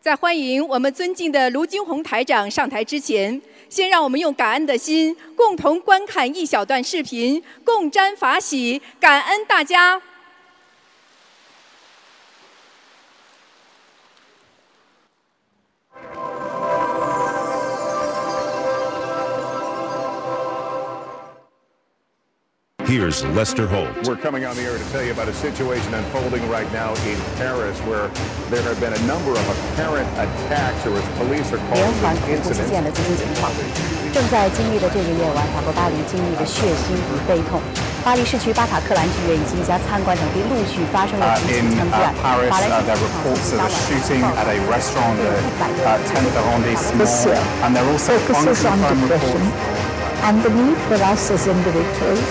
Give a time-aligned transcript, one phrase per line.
[0.00, 10.00] 在欢迎我们尊敬的卢金红台长上台之前，先让我们用感恩的心，共同观看一小段视频，共沾法喜，感恩大家。
[22.89, 23.89] Here's Lester Holt.
[24.05, 27.17] We're coming on the air to tell you about a situation unfolding right now in
[27.41, 28.13] Paris where
[28.53, 32.13] there have been a number of apparent attacks or as police are 连 calling 环
[32.13, 32.93] them 恐怖事件的 incidents.
[32.93, 33.49] 最新情况。
[34.13, 37.59] 正在经历的这个夜晚，法国巴黎经历着血腥与悲痛。
[38.05, 42.13] 巴黎市区巴塔克兰剧院以及一家餐馆等地陆续发生了 Uh, 几起 in 枪击 uh, 案。
[42.21, 44.45] Paris, 法兰 uh, 西 there 警 are 方 reports 当 of 晚 a shooting at
[44.45, 45.33] a restaurant uh,
[45.89, 50.21] uh, 10th arrondissement, This year and there are also focuses on unconfirmed depression reports.
[50.29, 52.29] and the need for us as individuals,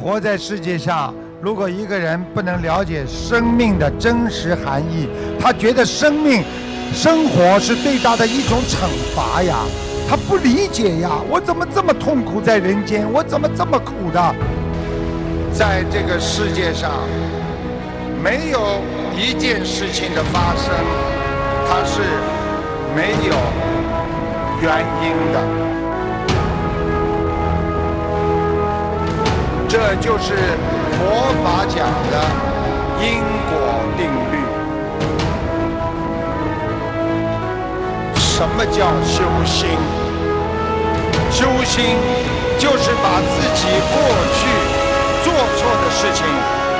[0.00, 5.08] 活在世界上，如果一个人不能了解生命的真实含义，
[5.40, 6.44] 他觉得生命、
[6.94, 9.56] 生活是对他的一种惩罚呀，
[10.08, 13.04] 他不理解呀，我怎么这么痛苦在人间？
[13.12, 14.34] 我怎么这么苦的？
[15.52, 16.90] 在这个世界上，
[18.22, 18.80] 没有
[19.16, 20.72] 一件事情的发生，
[21.68, 22.00] 它是
[22.94, 23.34] 没有
[24.60, 25.36] 原因的。
[29.68, 30.34] 这就是
[30.92, 30.98] 佛
[31.42, 31.76] 法讲
[32.10, 32.14] 的
[33.00, 33.04] 因
[33.50, 33.52] 果
[33.96, 34.34] 定律。
[38.14, 39.68] 什么叫修心？
[41.30, 41.96] 修心
[42.58, 43.94] 就是把自己过
[44.32, 44.38] 去
[45.22, 46.24] 做错的事情，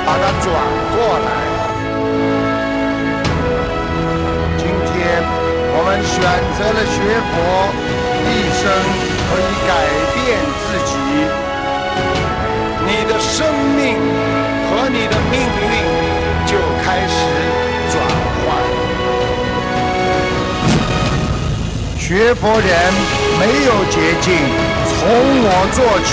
[0.05, 0.45] 把它转
[0.95, 1.56] 过来。
[5.79, 6.17] 我们选
[6.57, 6.97] 择了学
[7.29, 7.37] 佛，
[8.25, 8.65] 一生
[9.29, 9.71] 可以改
[10.17, 10.17] 变
[10.57, 10.91] 自己。
[12.87, 13.45] 你的生
[13.77, 13.93] 命
[14.65, 15.77] 和你的命运
[16.47, 17.13] 就开始
[17.93, 17.95] 转
[18.41, 18.57] 换。
[21.99, 22.73] 学佛人
[23.37, 24.33] 没有捷径，
[24.89, 24.97] 从
[25.45, 26.09] 我做起，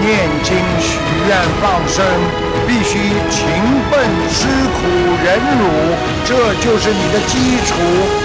[0.00, 0.08] 念
[0.42, 0.88] 经、许
[1.28, 1.30] 愿、
[1.60, 2.00] 放生，
[2.72, 3.52] 必须勤
[3.90, 4.00] 奋、
[4.32, 4.88] 吃苦、
[5.22, 5.68] 忍辱，
[6.24, 7.76] 这就是你的基础，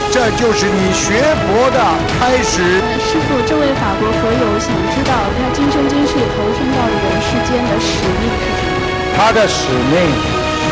[0.09, 1.83] 这就是你学佛的
[2.17, 2.79] 开始。
[2.95, 8.79] 师傅，这位法国佛友想知道他今生今世投身到人世间的使命是什么？
[9.17, 10.15] 他的使命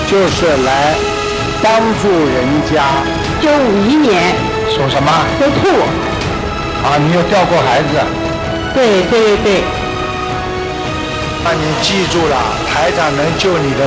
[0.08, 0.96] 就是来
[1.62, 3.04] 帮助人家。
[3.42, 4.34] 就五一年
[4.72, 5.12] 属什么？
[5.38, 5.68] 属兔，
[6.88, 8.00] 啊，你有掉过孩子？
[8.74, 9.64] 对对对对，
[11.46, 12.36] 那你记住了，
[12.66, 13.86] 台长能救你的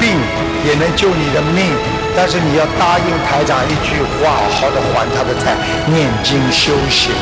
[0.00, 0.18] 病，
[0.66, 1.70] 也能救你的命，
[2.16, 5.54] 但是你要答应台长一句话，好好的还他的债，
[5.86, 7.14] 念经修行。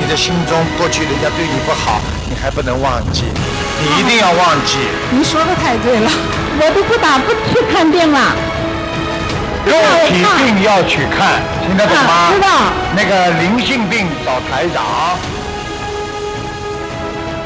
[0.00, 3.22] 你的心中过去人家对你不好，你还不能忘记，
[3.78, 4.78] 你一定要忘记。
[5.12, 6.10] 你说的太对了，
[6.58, 8.34] 我都不打不去看病了。
[9.64, 9.76] 肉
[10.08, 12.12] 体病要去看，听得懂吗？
[12.12, 12.48] 啊知道
[12.96, 14.82] 那个灵性病找台长，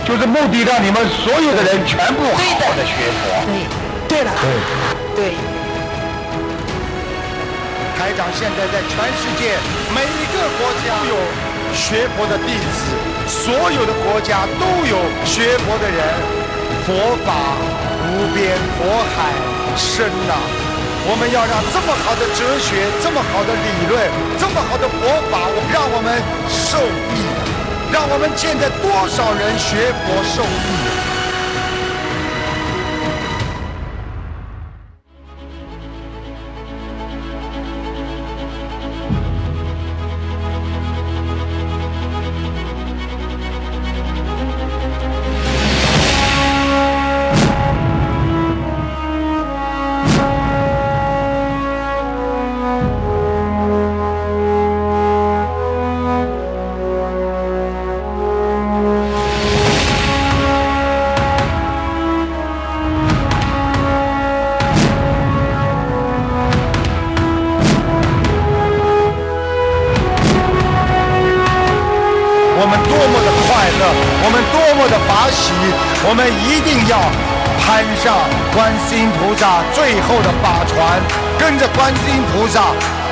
[0.05, 3.23] 就是目的让你们所有的人全部好好的学佛。
[4.09, 4.23] 对。
[4.23, 4.31] 了，
[5.17, 5.35] 对，
[7.99, 9.59] 台长现在在全世界
[9.93, 11.17] 每一个国家都有
[11.75, 12.95] 学佛的弟子，
[13.27, 15.99] 所有的国家都有学佛的人。
[16.87, 17.57] 佛法
[18.13, 18.87] 无边，佛
[19.17, 19.33] 海
[19.77, 20.35] 深呐、
[21.09, 23.99] 我们要让这么好的哲学、这么好的理论、
[24.39, 25.01] 这么好的佛
[25.33, 26.79] 法，让我们受
[27.13, 27.25] 益，
[27.95, 31.14] 让我们现在多少人学佛受益。
[76.89, 76.99] 要
[77.61, 78.15] 攀上
[78.55, 81.01] 观世音菩萨最后的法船，
[81.39, 82.61] 跟着观世音菩萨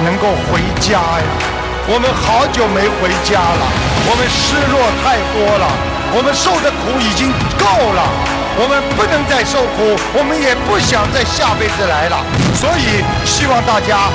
[0.04, 1.24] 能够回家呀！
[1.88, 3.64] 我们好久没回家了，
[4.06, 5.66] 我们失落太多了，
[6.14, 8.02] 我们受的苦已经够了，
[8.60, 12.22] 我们不能再受苦，我们也不想再下辈子来了，
[12.54, 14.10] 所以希望大家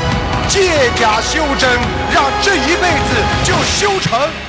[0.48, 1.68] 借假修真，
[2.14, 4.47] 让这一辈子就修成。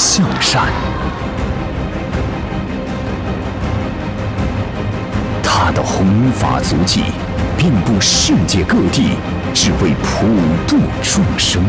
[0.00, 0.62] 向善。
[5.42, 7.02] 他的弘法足迹
[7.58, 9.18] 遍布世界各地，
[9.52, 10.26] 只为普
[10.66, 11.62] 度众生。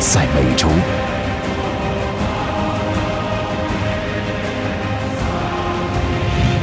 [0.00, 0.66] 在美洲。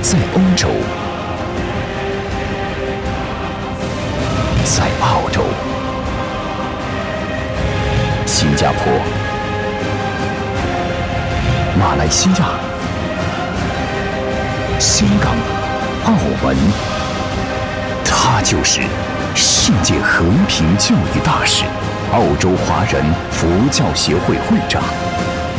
[0.01, 0.69] 在欧洲，
[4.65, 5.43] 在澳洲、
[8.25, 8.91] 新加坡、
[11.83, 12.45] 马来西亚、
[14.79, 15.35] 香港、
[16.05, 16.55] 澳门，
[18.05, 18.79] 他就是
[19.35, 21.65] 世界和平教育大使、
[22.13, 24.81] 澳洲华人佛教协会会长。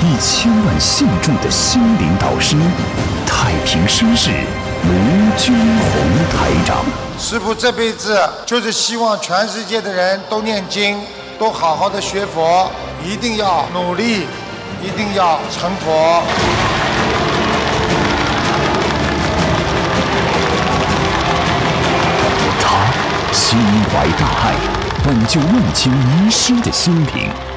[0.01, 2.57] 一千万信众的心灵导师，
[3.27, 6.87] 太平绅士卢军宏台长。
[7.19, 10.99] 师傅这辈子就是希望全世界的人都念经，
[11.39, 12.71] 都好好的学佛，
[13.05, 14.27] 一定要努力，
[14.85, 16.23] 一定要成佛。
[22.61, 22.69] 他
[23.33, 23.59] 心
[23.91, 24.55] 怀大爱，
[25.03, 27.54] 本就万千迷失的心灵。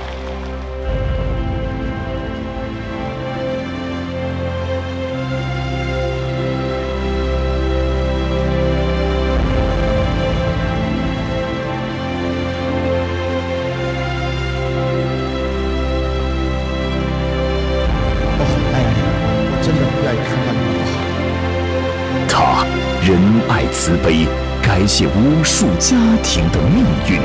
[23.07, 23.17] 仁
[23.47, 24.27] 爱慈悲，
[24.61, 27.21] 改写无数家庭的命运。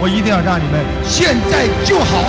[0.00, 2.22] 我一定要让你们现在就好。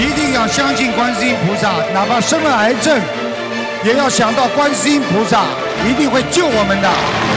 [0.00, 2.98] 一定要相信观世音菩萨，哪怕生了癌症，
[3.84, 5.44] 也要想到观世音菩萨。
[5.88, 7.35] 一定会救我们的。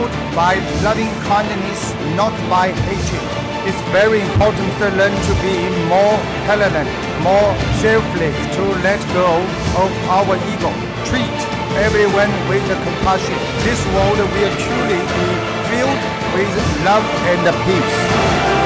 [0.00, 3.22] Resolved by loving kindness, not by hatred.
[3.68, 5.56] It's very important to learn to be
[5.88, 6.16] more
[6.46, 6.88] tolerant,
[7.22, 9.28] more selfless, to let go
[9.76, 10.72] of our ego.
[11.04, 11.38] Treat
[11.76, 13.38] everyone with compassion.
[13.64, 15.28] This world will truly be
[15.68, 16.00] filled
[16.34, 16.52] with
[16.84, 18.59] love and peace.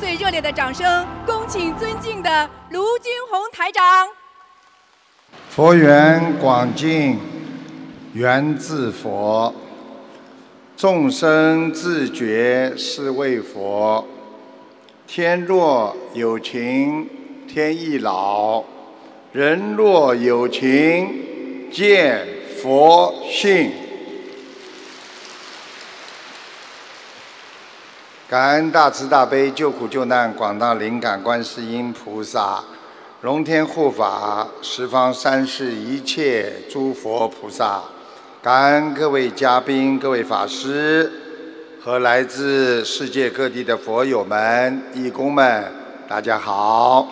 [0.00, 4.08] 最热烈的掌声，恭请尊敬的卢军红台长。
[5.50, 7.18] 佛缘广进，
[8.14, 9.52] 缘自佛；
[10.74, 14.08] 众生自觉是为佛。
[15.06, 17.06] 天若有情
[17.46, 18.64] 天亦老，
[19.32, 22.26] 人若有情见
[22.56, 23.70] 佛性。
[28.30, 32.62] 感恩大慈大悲救苦救难广大灵感观世音菩萨，
[33.22, 37.82] 龙天护法十方三世一切诸佛菩萨，
[38.40, 41.10] 感恩各位嘉宾、各位法师
[41.82, 45.64] 和来自世界各地的佛友们、义工们，
[46.08, 47.08] 大家好。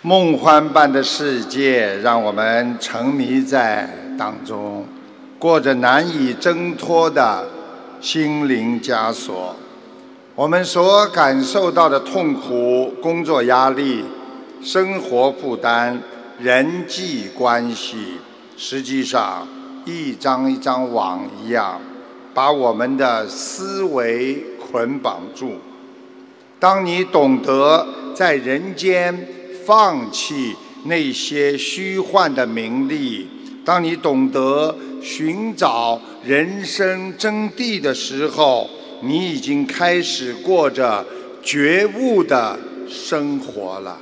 [0.00, 4.86] 梦幻般的世界，让我们沉迷在当中。
[5.38, 7.48] 过着难以挣脱的
[8.00, 9.54] 心灵枷锁，
[10.34, 14.04] 我们所感受到的痛苦、工作压力、
[14.60, 16.02] 生活负担、
[16.40, 18.18] 人际关系，
[18.56, 19.46] 实际上
[19.84, 21.80] 一张一张网一样，
[22.34, 25.52] 把我们的思维捆绑住。
[26.58, 29.28] 当你懂得在人间
[29.64, 33.28] 放弃那些虚幻的名利，
[33.68, 38.70] 当你懂得寻找人生真谛的时候，
[39.02, 41.04] 你已经开始过着
[41.42, 42.58] 觉悟的
[42.88, 43.98] 生活了。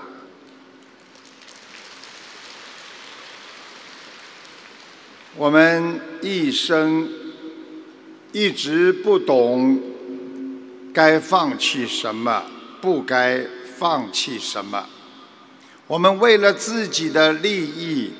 [5.36, 7.08] 我们一生
[8.30, 9.82] 一直不懂
[10.94, 12.44] 该放弃什么，
[12.80, 13.44] 不该
[13.76, 14.86] 放弃什么。
[15.88, 18.12] 我们为了自己的利益，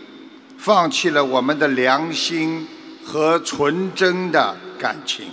[0.67, 2.67] 放弃了我们的良心
[3.05, 5.27] 和纯真的感情。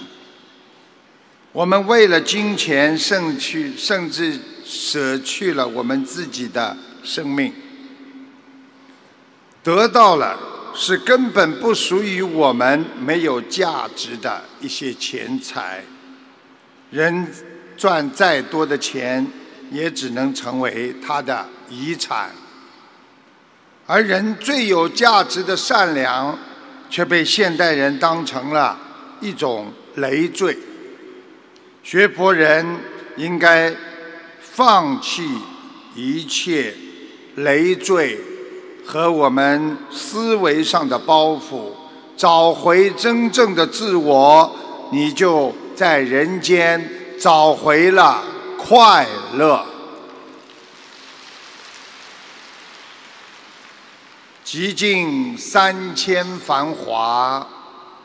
[1.52, 7.52] 我们为了金钱，甚去甚至舍去了我们自己的生命，
[9.64, 10.38] 得到了。
[10.76, 15.84] 是根本不属于我们、没有价值的一些钱财。
[16.92, 17.28] 人
[17.76, 19.28] 赚再多的钱，
[19.72, 22.32] 也只能成为他的遗产。
[23.86, 26.38] 而人最有价值的善良，
[26.90, 28.78] 却被现代人当成了
[29.20, 30.58] 一种累赘。
[31.84, 32.66] 学佛人
[33.18, 33.74] 应该
[34.40, 35.28] 放弃
[35.96, 36.74] 一切
[37.36, 38.20] 累赘。
[38.86, 41.72] 和我们思维上的包袱，
[42.18, 44.54] 找回真正的自我，
[44.92, 48.22] 你就在人间找回了
[48.58, 49.66] 快乐。
[54.54, 57.44] 极尽三千繁华，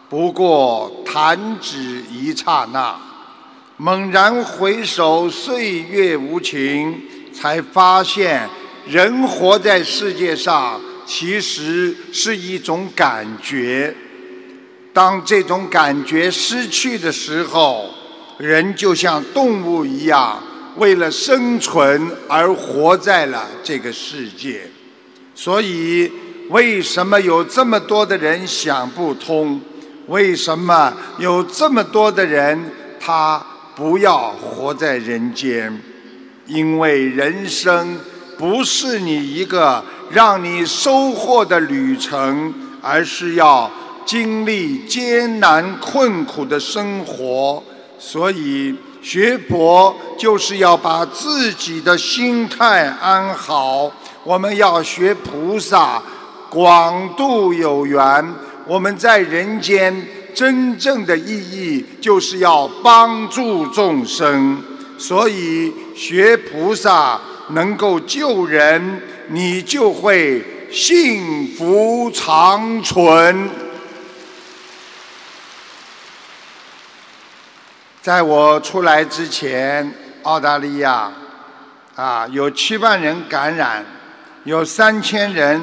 [0.09, 2.99] 不过弹指一刹那。
[3.77, 7.03] 猛然回首，岁月无情，
[7.35, 8.49] 才发现。
[8.87, 13.95] 人活在世界上，其实是一种感觉。
[14.95, 17.91] 当这种感觉失去的时候，
[18.39, 20.43] 人就像动物一样，
[20.79, 24.63] 为了生存而活在了这个世界。
[25.35, 26.11] 所以，
[26.49, 29.61] 为什么有这么多的人想不通？
[30.07, 35.81] 为什么有这么多的人他不要活在人间？
[36.47, 37.99] 因为人生。
[38.39, 43.69] 不是你一个让你收获的旅程，而是要
[44.07, 47.61] 经历艰难困苦的生活。
[47.99, 53.91] 所以学佛就是要把自己的心态安好。
[54.23, 56.01] 我们要学菩萨，
[56.51, 58.35] 广度有缘。
[58.67, 64.63] 我们在人间真正的意义就是要帮助众生。
[64.99, 67.21] 所以学菩萨。
[67.53, 73.49] 能够救人，你就会幸福长存。
[78.03, 79.91] 在我出来之前，
[80.25, 81.11] 澳大利亚
[81.95, 83.83] 啊有七万人感染，
[84.45, 85.59] 有三千人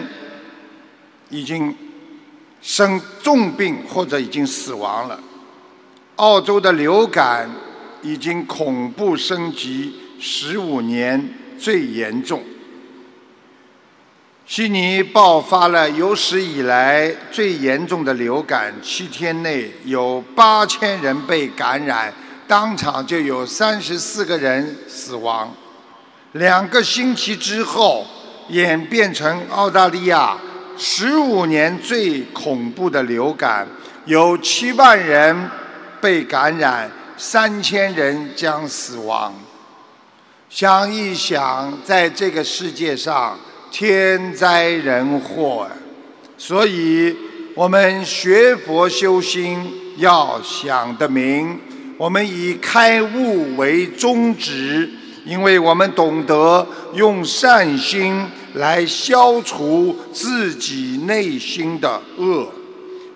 [1.35, 1.75] 已经
[2.61, 5.19] 生重病或者已经死亡了。
[6.15, 7.49] 澳洲的流感
[8.01, 11.41] 已经恐怖升级十五年。
[11.57, 12.43] 最严重，
[14.45, 22.13] 悉尼爆发了有史以来最严重的流感，七天内有八千人被感染，
[22.45, 25.49] 当场就有三十四个人死亡。
[26.33, 28.05] 两个星期之后，
[28.49, 30.37] 演变成澳大利亚
[30.77, 33.67] 十五年最恐怖的流感，
[34.05, 35.50] 有七万人
[36.01, 39.34] 被感染，三千人将死亡。
[40.50, 43.38] 想一想，在这个世界上，
[43.72, 45.67] 天灾人祸，
[46.38, 47.15] 所以
[47.55, 51.60] 我们学佛修心要想得明。
[51.98, 54.89] 我们以开悟为宗旨，
[55.25, 62.48] 因为我们懂得用善心来消除自己内心的恶，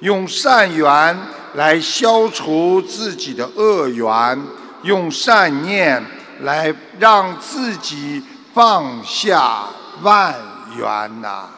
[0.02, 1.18] 用善缘
[1.54, 4.42] 来消除自己的恶缘，
[4.84, 6.04] 用善念。
[6.42, 8.24] 来让自己
[8.54, 9.68] 放下
[10.02, 10.34] 万
[10.78, 11.50] 缘呐！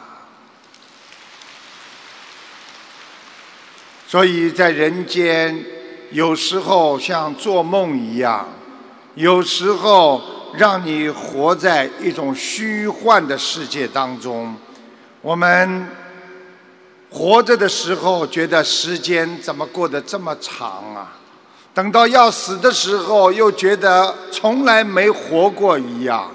[4.08, 5.64] 所以在人间，
[6.10, 8.48] 有时候像做梦一样，
[9.14, 10.20] 有时候
[10.56, 14.54] 让你活在一种虚幻的世界当中。
[15.20, 15.86] 我们
[17.10, 21.16] 活着的时候，觉得时间怎么过得这么长啊？
[21.74, 26.30] 等到要死的时候，又觉得从来没活过一样，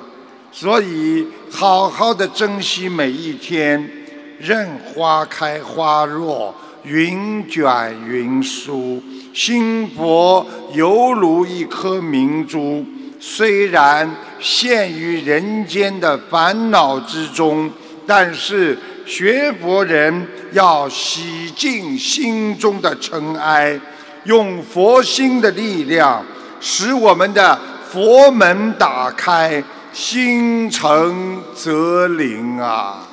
[0.52, 3.92] 所以好好的珍惜每一天。
[4.40, 9.02] 任花开花落，云卷云舒，
[9.34, 12.86] 心佛犹如一颗明珠，
[13.20, 14.10] 虽然
[14.40, 17.72] 陷于人间的烦恼之中，
[18.06, 23.80] 但是学佛人要洗净心中的尘埃，
[24.26, 26.24] 用佛心的力量，
[26.60, 27.60] 使我们的
[27.92, 33.08] 佛门打开，心诚则灵啊！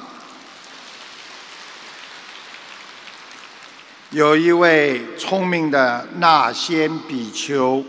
[4.10, 7.84] 有一位聪明的那仙比丘，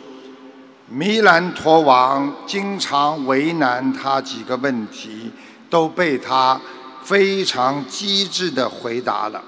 [0.87, 5.31] 弥兰陀王经常为难他几个问题，
[5.67, 6.61] 都被他
[7.03, 9.43] 非常机智的回答了。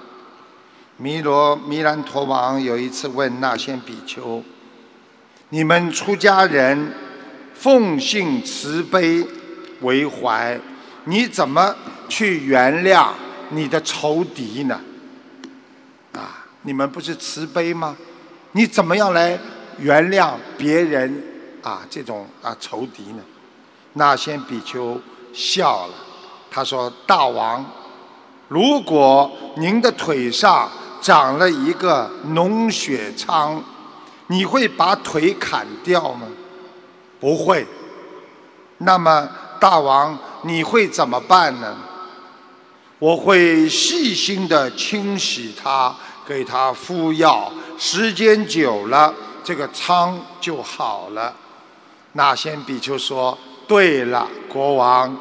[0.97, 4.43] 弥罗弥兰陀王有一次问那仙比丘
[5.49, 6.91] ：“你们出家人
[7.53, 9.23] 奉信慈悲
[9.81, 10.59] 为怀，
[11.05, 11.75] 你怎么
[12.09, 13.09] 去原谅
[13.51, 14.81] 你的仇敌呢？”
[16.13, 17.95] 啊，你们不是慈悲吗？
[18.53, 19.39] 你怎么样来
[19.77, 21.23] 原谅别人
[21.67, 23.21] 啊这种啊仇敌呢？
[23.93, 24.97] 那先比丘
[25.33, 25.93] 笑了，
[26.49, 27.65] 他说：“大王，
[28.47, 30.69] 如果您的腿上
[31.01, 33.61] 长了一个脓血疮，
[34.27, 36.25] 你会把腿砍掉吗？
[37.19, 37.67] 不会。
[38.77, 39.27] 那么
[39.59, 41.75] 大王，你会怎么办呢？
[42.99, 45.93] 我会细心的清洗它，
[46.25, 51.35] 给它敷药，时间久了，这个疮就好了。
[52.17, 55.15] 那先比丘说：“对了，国王，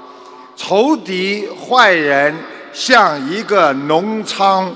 [0.57, 2.35] 仇敌坏人
[2.73, 4.75] 像一个脓疮，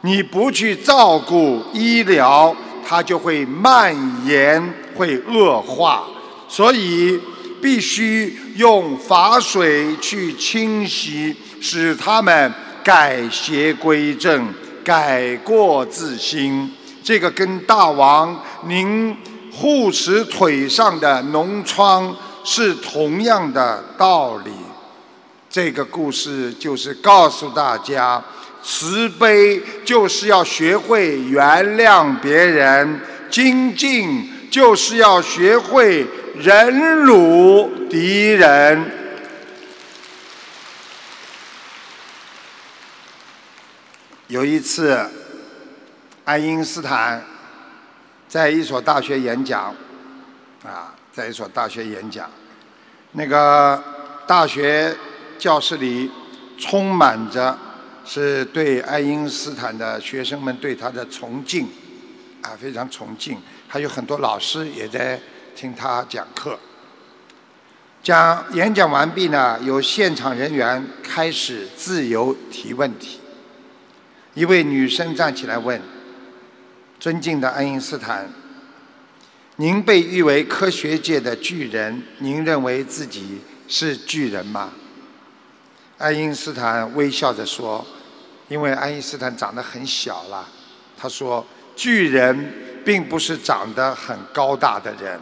[0.00, 2.52] 你不去照顾医疗，
[2.84, 3.94] 它就会蔓
[4.26, 6.02] 延，会恶化。
[6.48, 7.20] 所以
[7.62, 16.68] 必须用法水去清洗，使他们改邪归正，改过自新。
[17.04, 19.16] 这个跟大王您
[19.54, 22.14] 护持腿上的脓疮
[22.44, 24.50] 是同样的道理。
[25.48, 28.22] 这个故事就是告诉大家，
[28.62, 38.90] 慈悲就是要学会原谅别人，精进就是要学会忍辱敌人。
[44.26, 44.98] 有一次，
[46.24, 47.24] 爱因斯坦
[48.34, 49.72] 在一所大学演讲，
[50.64, 52.28] 啊，在一所大学演讲，
[53.12, 53.80] 那个
[54.26, 54.92] 大学
[55.38, 56.10] 教室里
[56.58, 57.56] 充满着
[58.04, 61.68] 是对爱因斯坦的学生们对他的崇敬，
[62.42, 65.20] 啊，非常崇敬，还有很多老师也在
[65.54, 66.58] 听他讲课。
[68.02, 73.20] 讲演讲完毕呢，有现场人员开始自由提问题。
[74.34, 75.80] 一位女生站起来问
[77.04, 78.26] ：“尊敬的爱因斯坦，
[79.56, 84.72] 您被誉为科学界的巨人，您认为自己是巨人吗？”
[86.00, 87.86] 爱因斯坦微笑着说
[88.48, 90.48] ：“因为爱因斯坦长得很小了。”
[90.96, 95.20] 他说：“巨人并不是长得很高大的人，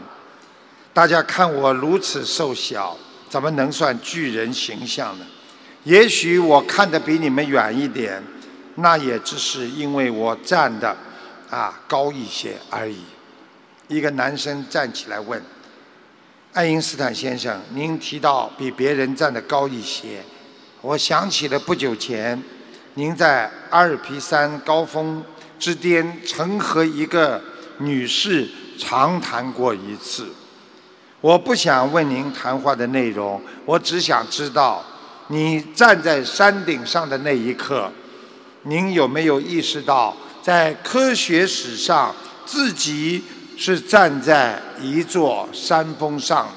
[0.95, 2.97] 大家看我如此瘦小，
[3.29, 5.27] 怎么能算巨人形象呢？
[5.83, 8.23] 也许我看得比你们远一点。”
[8.77, 10.97] 那也只是因为我站的
[11.53, 13.03] 啊高一些而已。
[13.89, 15.41] 一个男生站起来问
[16.55, 20.23] ：“爱因斯坦先生，您提到比别人站得高一些，
[20.81, 22.43] 我想起了不久前
[22.95, 25.23] 您在阿尔卑山高峰
[25.59, 27.39] 之巅曾和一个
[27.79, 30.33] 女士长谈过一次。
[31.21, 34.83] 我不想问您谈话的内容，我只想知道
[35.27, 37.93] 你站在山顶上的那一刻。”
[38.65, 42.13] 您有没有意识到，在科学史上，
[42.45, 43.23] 自己
[43.57, 46.49] 是站在一座山峰上？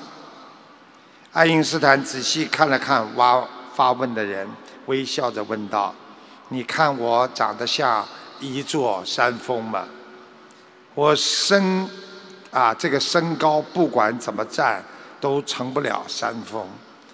[1.31, 4.49] 爱因斯坦仔细看了看挖发问的人，
[4.87, 5.93] 微笑着问道
[6.49, 8.03] ：“你看我长得像
[8.39, 9.85] 一座山峰吗？
[10.95, 11.87] 我身
[12.49, 14.83] 啊，这个身高不管怎么站
[15.21, 16.67] 都成不了山峰，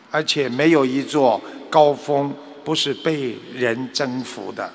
[0.09, 4.71] 而且没有一座高峰不是被人征服的。”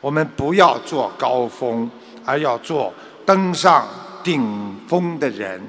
[0.00, 1.90] 我们不要做高峰，
[2.24, 2.92] 而要做
[3.26, 3.86] 登上
[4.22, 5.60] 顶峰的人。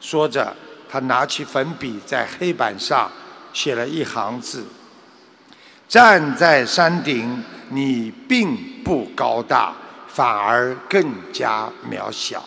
[0.00, 0.54] 说着，
[0.88, 3.10] 他拿起粉笔在黑板上
[3.52, 4.64] 写了一行字
[5.88, 9.74] ：“站在山顶，你并不高大，
[10.06, 12.44] 反而更加渺小。”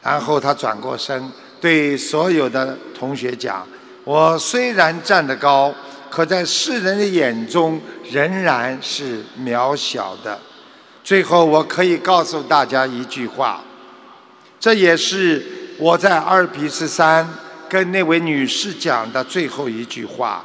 [0.00, 3.66] 然后他转过身，对所有的同学讲
[4.04, 5.74] ：“我虽然站得高。”
[6.16, 7.78] 可在世人的眼中
[8.10, 10.40] 仍然是渺小的。
[11.04, 13.62] 最后，我可以告诉大家一句话：
[14.58, 15.44] 这也是
[15.76, 17.28] 我在阿尔卑斯山
[17.68, 20.42] 跟那位女士讲的最后一句话：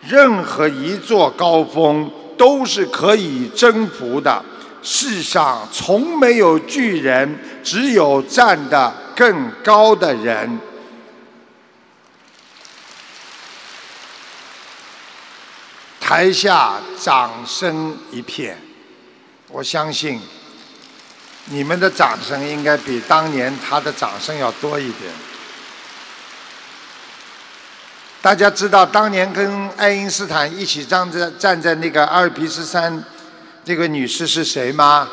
[0.00, 4.44] 任何一座高峰都是可以征服的。
[4.82, 10.58] 世上从没有巨人，只有站得更高的人。
[16.16, 18.56] 台下掌声一片，
[19.48, 20.20] 我相信
[21.46, 25.12] 你们的掌声应该比当年他的掌声要多一点。
[28.22, 33.04] 大家知道当年跟爱因斯坦一起站在站在那个阿尔卑斯山，
[33.64, 35.10] 这个女士是谁吗？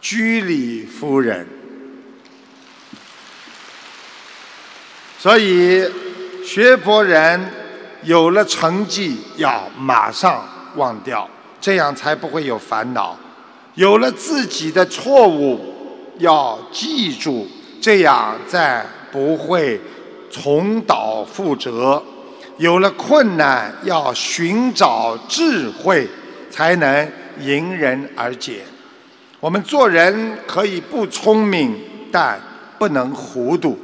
[0.00, 1.46] 居里夫人。
[5.20, 5.88] 所以
[6.44, 7.55] 学佛人。
[8.06, 10.40] 有了成绩，要马上
[10.76, 11.28] 忘掉，
[11.60, 13.16] 这样才不会有烦恼；
[13.74, 15.58] 有了自己的错误，
[16.18, 17.48] 要记住，
[17.80, 19.80] 这样再不会
[20.30, 22.00] 重蹈覆辙；
[22.58, 26.08] 有了困难，要寻找智慧，
[26.48, 28.62] 才能迎刃而解。
[29.40, 31.74] 我们做人可以不聪明，
[32.12, 32.40] 但
[32.78, 33.76] 不能糊涂；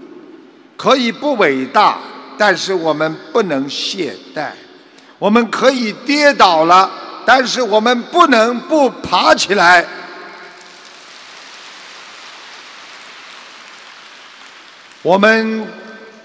[0.77, 1.99] 可以不伟大。
[2.45, 4.49] 但是我们不能懈怠，
[5.21, 6.91] 我们可以跌倒了，
[7.25, 9.87] 但是我们不能不爬起来。
[15.03, 15.65] 我们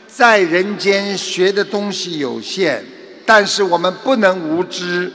[0.07, 2.83] 在人间学的东西有限，
[3.23, 5.13] 但是我们不能无知。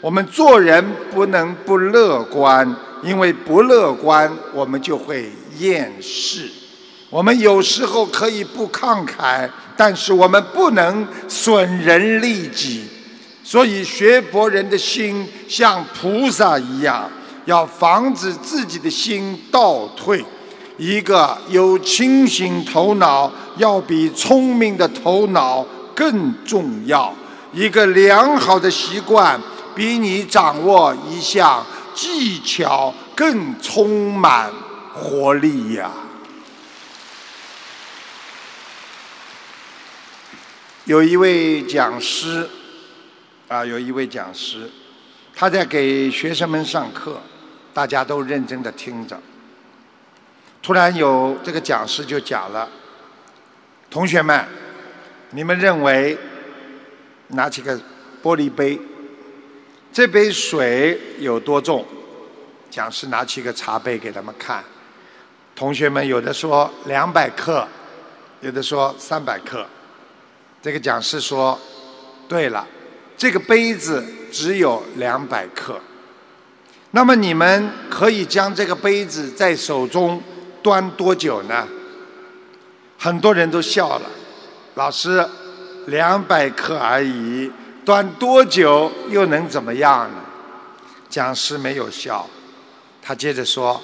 [0.00, 0.84] 我们做人
[1.14, 6.50] 不能不乐观，因为不乐观，我们就会厌世。
[7.08, 9.48] 我们有时候可以不慷慨。
[9.80, 12.84] 但是我们不能损人利己，
[13.42, 17.10] 所以学佛人的心像菩萨一样，
[17.46, 20.22] 要防止自己的心倒退。
[20.76, 25.64] 一个有清醒头脑，要比聪明的头脑
[25.94, 27.14] 更重要。
[27.54, 29.40] 一个良好的习惯，
[29.74, 31.64] 比你掌握一项
[31.94, 34.50] 技巧更充满
[34.92, 35.90] 活力呀。
[40.90, 42.44] 有一位讲师，
[43.46, 44.68] 啊，有一位讲师，
[45.32, 47.20] 他在给学生们上课，
[47.72, 49.16] 大家都认真的听着。
[50.60, 52.68] 突然有这个讲师就讲了
[53.88, 54.44] ：“同学们，
[55.30, 56.18] 你们认为，
[57.28, 57.78] 拿起个
[58.20, 58.76] 玻璃杯，
[59.92, 61.86] 这杯水有多重？”
[62.68, 64.64] 讲师拿起个茶杯给他们看，
[65.54, 67.68] 同学们有的说两百克，
[68.40, 69.64] 有的说三百克。
[70.62, 71.58] 这个讲师说
[72.28, 72.66] ：“对了，
[73.16, 75.80] 这个杯子只有两百克。
[76.90, 80.22] 那么你们可以将这个杯子在手中
[80.62, 81.66] 端多久呢？”
[82.98, 84.10] 很多人都笑了。
[84.74, 85.26] 老师，
[85.86, 87.50] 两百克而已，
[87.84, 90.16] 端多久又能怎么样呢？
[91.08, 92.28] 讲师没有笑，
[93.00, 93.80] 他接着说：“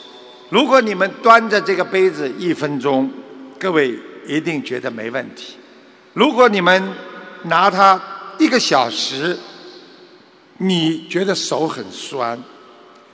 [0.50, 3.10] 如果你们端着这个杯子一分钟，
[3.58, 5.56] 各位一定觉得没问题。”
[6.16, 6.94] 如果你们
[7.42, 8.00] 拿它
[8.38, 9.38] 一个小时，
[10.57, 12.35] 你觉得手很酸；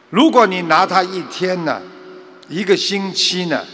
[0.09, 1.83] 如果你拿它一天呢，
[2.49, 3.67] 一个星期呢，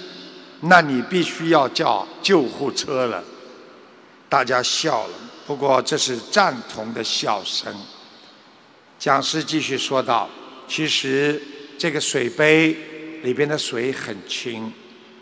[0.62, 3.22] 那你必须要叫救护车了。
[4.30, 5.14] 大家笑了，
[5.46, 7.70] 不过这是赞同的笑声。
[8.98, 10.26] 讲师继续说道
[10.66, 11.38] ：“其实
[11.76, 12.74] 这个水杯
[13.22, 14.72] 里边的水很轻，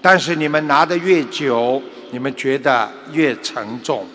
[0.00, 4.06] 但是你们拿的越久。”你们觉得越沉重，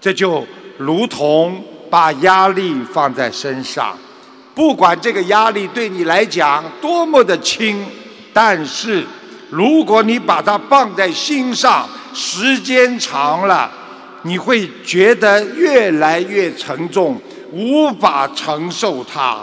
[0.00, 3.96] 这就如同把压力放在身上，
[4.54, 7.84] 不管这个压力对你来讲多么的轻，
[8.32, 9.04] 但是
[9.48, 13.70] 如果你把它放在心上，时间长了，
[14.22, 17.20] 你会觉得越来越沉重，
[17.52, 19.38] 无法承受它。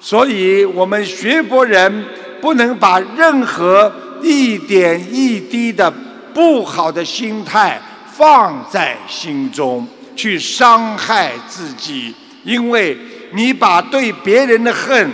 [0.00, 2.04] 所以我们学佛人
[2.40, 5.92] 不能把任何一点一滴的。
[6.38, 12.96] 不好的心态放在心中，去伤害自己，因为
[13.32, 15.10] 你把对别人的恨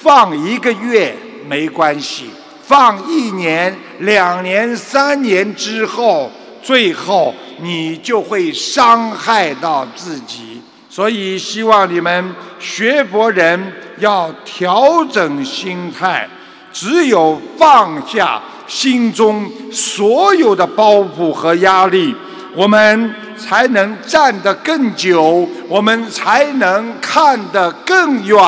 [0.00, 1.12] 放一个月
[1.48, 2.30] 没关系，
[2.62, 6.30] 放一年、两年、三年之后，
[6.62, 10.62] 最后你就会伤害到自己。
[10.88, 16.28] 所以，希望你们学佛人要调整心态，
[16.72, 18.40] 只有放下。
[18.72, 22.14] 心中所有的包袱和压力，
[22.54, 28.38] 我们才能站得更久，我们才能看得更远。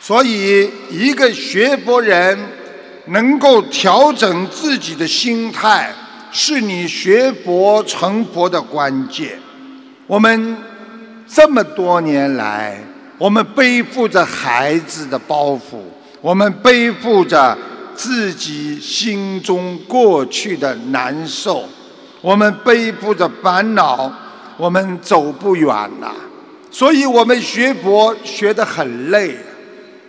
[0.00, 2.38] 所以，一个学佛人
[3.06, 5.92] 能够调整自己的心态，
[6.30, 9.40] 是你学佛成佛的关键。
[10.06, 10.56] 我们
[11.26, 12.80] 这么多年来，
[13.18, 15.82] 我们背负着孩子的包袱，
[16.20, 17.58] 我们背负着
[17.94, 21.64] 自己心中过去的难受，
[22.20, 24.10] 我们背负着烦恼，
[24.56, 25.68] 我们走不远
[26.00, 26.14] 了。
[26.70, 29.36] 所以我们学佛学得很累。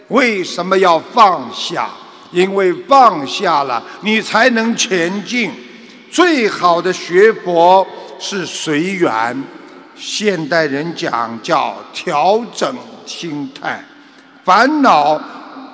[0.10, 1.90] 为什么要放下？
[2.32, 5.52] 因为放下了，你才能前进。
[6.12, 7.86] 最好的学佛
[8.20, 9.44] 是随缘，
[9.96, 12.76] 现代人讲叫调整
[13.10, 13.84] 心态。
[14.46, 15.20] 烦恼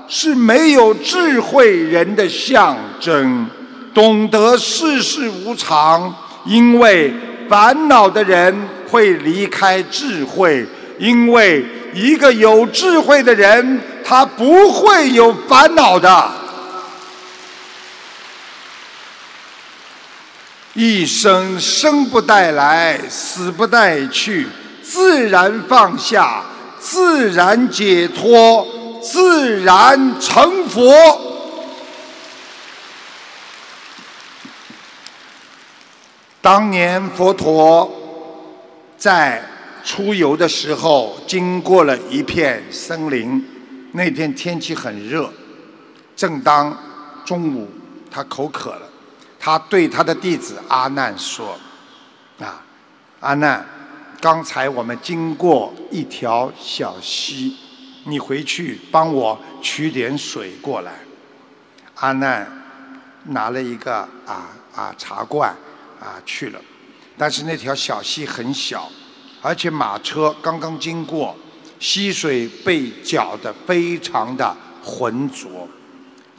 [0.08, 3.48] 是没有智慧人的象征，
[3.94, 7.14] 懂得世事无常，因为
[7.50, 8.56] 烦恼的人
[8.88, 10.66] 会离开智慧，
[10.98, 13.82] 因为一个有智慧的人。
[14.08, 16.30] 他不会有烦恼的，
[20.76, 24.46] 一生生不带来，死不带去，
[24.84, 26.44] 自然放下，
[26.88, 28.64] 自然解脱，
[29.02, 30.94] 自然成佛。
[36.44, 37.92] 当年佛陀
[38.96, 39.44] 在
[39.84, 43.44] 出游的时候，经过了一片森林。
[43.94, 45.28] 那天天气很热，
[46.16, 46.78] 正当
[47.26, 47.68] 中午，
[48.12, 48.88] 他口渴了，
[49.40, 51.58] 他对他的弟子阿难说
[52.40, 52.62] ：“啊，
[53.22, 53.66] 阿难，
[54.26, 57.56] 刚才我们经过一条小溪，
[58.06, 60.94] 你回去帮我取点水过来。”
[61.94, 62.52] 阿难
[63.26, 65.56] 拿了一个啊啊茶罐
[66.00, 66.60] 啊去了，
[67.16, 68.90] 但是那条小溪很小，
[69.44, 71.36] 而且马车刚刚经过。
[71.78, 75.68] 溪水被搅得非常的浑浊，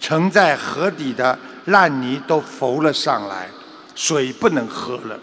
[0.00, 3.48] 沉在河底的烂泥都浮了上来，
[3.94, 5.20] 水不能喝了。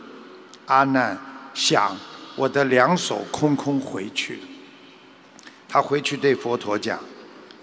[0.67, 1.17] 阿难
[1.53, 1.97] 想，
[2.35, 4.39] 我的两手空空回去。
[5.67, 6.99] 他回去对佛陀讲：“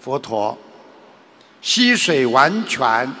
[0.01, 0.57] 佛陀，
[1.61, 3.11] 溪水完全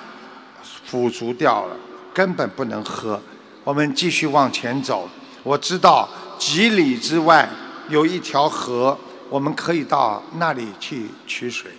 [0.85, 1.75] 腐浊掉了，
[2.13, 3.21] 根本不能喝。
[3.63, 5.09] 我们继续往前走。
[5.43, 7.49] 我知道几里之外
[7.89, 8.97] 有一条河。”
[9.31, 11.71] 我们可以到那里去取水。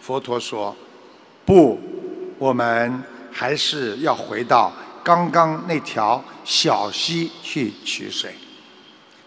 [0.00, 0.74] 佛陀说
[1.44, 1.78] ：“不，
[2.38, 4.72] 我们还是要回到
[5.04, 8.34] 刚刚那条小溪去取水。”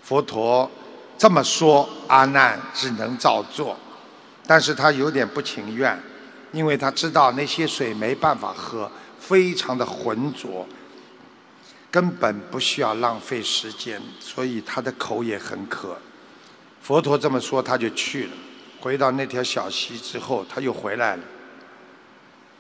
[0.04, 0.70] 佛陀
[1.18, 3.78] 这么说，阿难只能照做，
[4.46, 5.98] 但是他有点不情愿，
[6.52, 10.68] 因为他知道那些水没办法喝，非常的浑浊，
[11.90, 15.98] 根本不需要浪费时间，所以他的口也很渴。
[16.82, 18.32] 佛陀这么说，他就去了。
[18.82, 21.24] 回到那条小溪之后，他又回来了。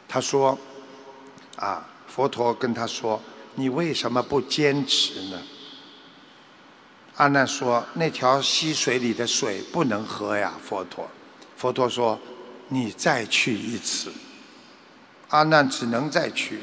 [0.07, 0.57] 他说
[1.57, 3.21] ：“啊，佛陀跟他说，
[3.55, 5.41] 你为什么不坚持呢？”
[7.15, 11.09] 阿难说：“那条溪水里的水不能喝呀，佛陀。”
[11.55, 12.19] 佛陀说
[12.69, 14.11] ：“你再去一次。”
[15.29, 16.59] 阿难只能再去。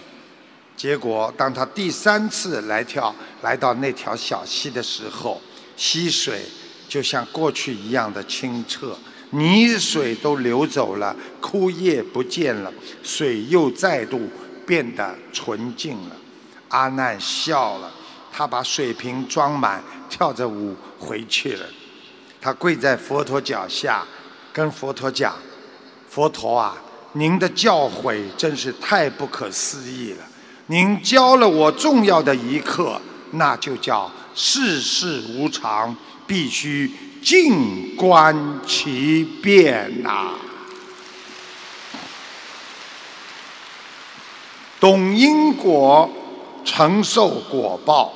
[0.76, 5.40] 结果，当他第三次来跳来到那条小溪的时候，
[5.76, 6.42] 溪水。
[6.88, 8.98] 就像过去一样的清澈，
[9.30, 14.28] 泥水都流走了，枯叶不见了，水又再度
[14.66, 16.16] 变得纯净了。
[16.70, 17.92] 阿难笑了，
[18.32, 19.80] 他把水瓶装满，
[20.10, 21.64] 跳着舞回去了。
[22.40, 24.04] 他跪在佛陀脚下，
[24.52, 25.34] 跟佛陀讲
[26.10, 26.76] ：“佛陀啊，
[27.12, 30.24] 您的教诲真是太不可思议了！
[30.66, 35.96] 您教了我重要的一课，那就叫世事无常。”
[36.26, 36.88] 必须
[37.20, 40.34] 静观其变呐，
[44.78, 46.08] 懂因果，
[46.64, 48.12] 承受果报，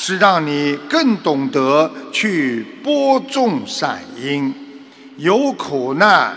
[0.00, 4.54] 是让你更懂得去播种善因，
[5.16, 6.36] 有苦难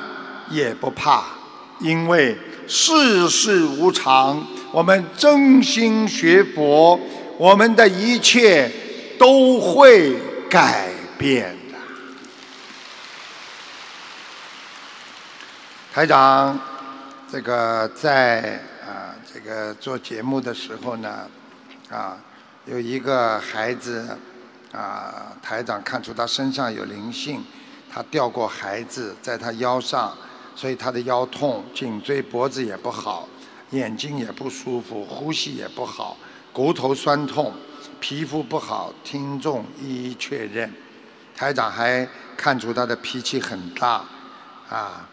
[0.49, 1.23] 也不怕，
[1.79, 2.35] 因为
[2.67, 4.43] 世事无常。
[4.71, 6.99] 我们真心学佛，
[7.37, 8.71] 我们的一切
[9.19, 10.17] 都会
[10.49, 10.89] 改。
[11.21, 11.77] 变的，
[15.93, 16.59] 台长，
[17.31, 21.27] 这个在啊，这个做节目的时候呢，
[21.91, 22.17] 啊，
[22.65, 24.15] 有一个孩子
[24.71, 27.43] 啊，台长看出他身上有灵性，
[27.91, 30.15] 他掉过孩子在他腰上，
[30.55, 33.27] 所以他的腰痛，颈椎脖子也不好，
[33.71, 36.15] 眼睛也不舒服，呼吸也不好，
[36.53, 37.51] 骨头酸痛，
[37.99, 40.71] 皮肤不好，听众一一确认。
[41.35, 44.05] 台长还看出他的脾气很大，
[44.69, 45.09] 啊，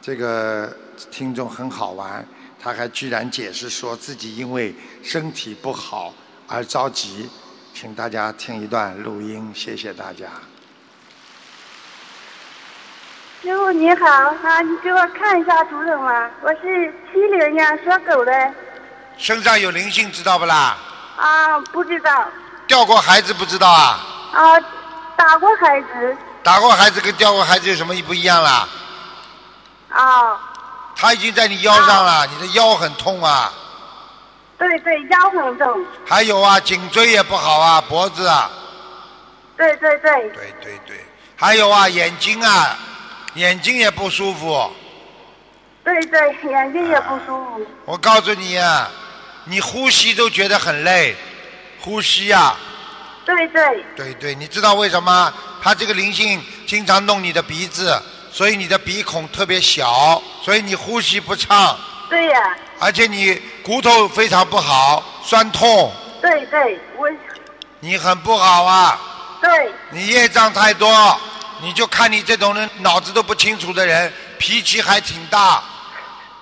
[0.00, 0.74] 这个
[1.10, 2.26] 听众很好玩，
[2.58, 6.14] 他还居然解释说自己因为身体不好
[6.48, 7.28] 而着急，
[7.74, 10.26] 请大家听一段录音，谢谢大家。
[13.42, 16.30] 师傅你好啊，你给我看一下图腾吗？
[16.42, 18.32] 我是七零年属狗的
[19.18, 20.76] 身上有灵性，知道不啦？
[21.16, 22.28] 啊，不知道
[22.66, 24.00] 掉过孩子不知道啊？
[24.32, 24.60] 啊，
[25.16, 28.68] 打过孩子打过孩子跟掉过孩子有什么不一样啦？
[29.90, 30.40] 啊，
[30.94, 33.52] 他已经在你腰上了，你的腰很痛啊。
[34.58, 38.50] 对对，腰很痛，还有啊，颈椎也不好啊，脖子啊，
[39.56, 40.12] 对对对。
[40.30, 40.96] 对对对，
[41.36, 42.76] 还有啊，眼睛啊，
[43.34, 44.70] 眼睛也不舒服。
[45.84, 48.90] 对对，眼睛也不舒服，我告诉你啊，
[49.44, 51.14] 你呼吸都觉得很累，
[51.80, 52.56] 呼吸啊，
[53.24, 53.84] 对对。
[53.94, 55.32] 对对，你知道为什么？
[55.62, 58.00] 他这个灵性经常弄你的鼻子，
[58.32, 61.76] 所以你的鼻孔特别小，所以你呼吸不畅，
[62.08, 67.08] 对呀、而且你骨头非常不好，酸痛，对对，我
[67.80, 68.98] 你很不好啊。
[69.40, 71.18] 对你业障太多，
[71.60, 75.62] 你就看你这种人脑子都不清楚的人，脾气还挺大。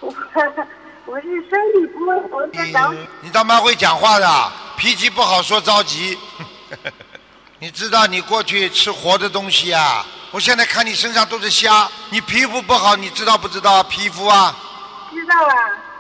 [0.00, 0.12] 我
[1.06, 6.18] 我是身体不会，我是想你他妈会讲话的，脾气不好说着急。
[7.58, 10.04] 你知道你过去吃活的东西啊？
[10.30, 13.82] 我现在看你身上都是虾，你皮肤不好，你知道不知道？
[13.84, 14.54] 皮肤啊，
[15.10, 15.54] 知道了，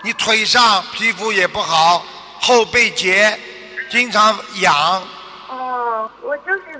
[0.04, 2.04] 你腿上皮肤也不好，
[2.38, 3.40] 后背结
[3.88, 5.02] 经常痒，
[5.48, 6.78] 哦，我就是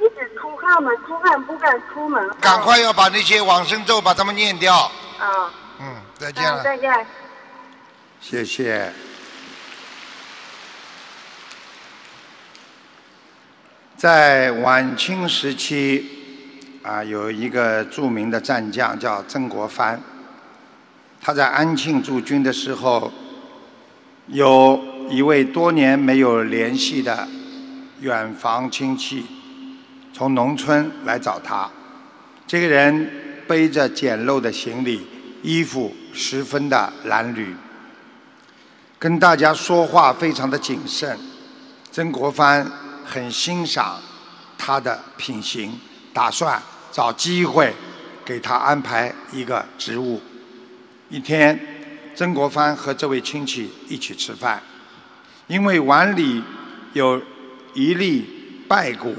[0.00, 4.90] 一直出汗嘛，出汗不敢出门，赶快要把那些往生咒把它们念掉。
[5.20, 6.64] 啊，嗯，再见嗯，了。
[6.64, 7.06] 再见。
[8.20, 8.92] 谢谢。
[13.96, 16.10] 在晚清时期，
[16.82, 20.02] 啊，有一个著名的战将叫曾国藩。
[21.26, 23.10] 他在安庆驻军的时候，
[24.26, 27.26] 有一位多年没有联系的
[28.00, 29.24] 远房亲戚，
[30.12, 31.70] 从农村来找他。
[32.46, 33.10] 这个人
[33.48, 35.06] 背着简陋的行李，
[35.42, 37.54] 衣服十分的褴褛。
[38.98, 41.18] 跟大家说话非常的谨慎。
[41.90, 42.70] 曾国藩
[43.02, 43.98] 很欣赏
[44.58, 45.72] 他的品行，
[46.12, 46.60] 打算
[46.92, 47.72] 找机会
[48.26, 50.20] 给他安排一个职务。
[51.14, 51.56] 一天，
[52.12, 54.60] 曾国藩和这位亲戚一起吃饭，
[55.46, 56.42] 因为碗里
[56.92, 57.22] 有
[57.72, 58.26] 一粒
[58.66, 59.14] 败骨，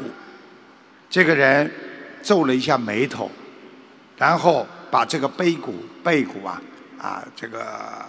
[1.09, 1.71] 这个人
[2.21, 3.31] 皱了一下眉头，
[4.17, 6.61] 然后把这个背骨背骨啊
[6.99, 8.03] 啊这个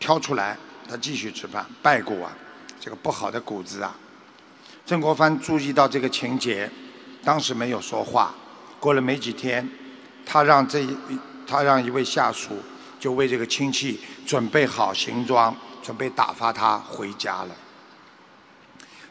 [0.00, 0.58] 挑出来，
[0.88, 1.64] 他继续吃饭。
[1.80, 2.32] 败骨啊，
[2.80, 3.96] 这个不好的骨子啊。
[4.84, 6.68] 曾国藩注意到这个情节，
[7.22, 8.34] 当时没有说话。
[8.80, 9.68] 过了没几天，
[10.26, 10.96] 他让这一
[11.46, 12.60] 他让一位下属
[13.02, 17.48] 就为这个亲戚准备好行装，准备打发他回家了。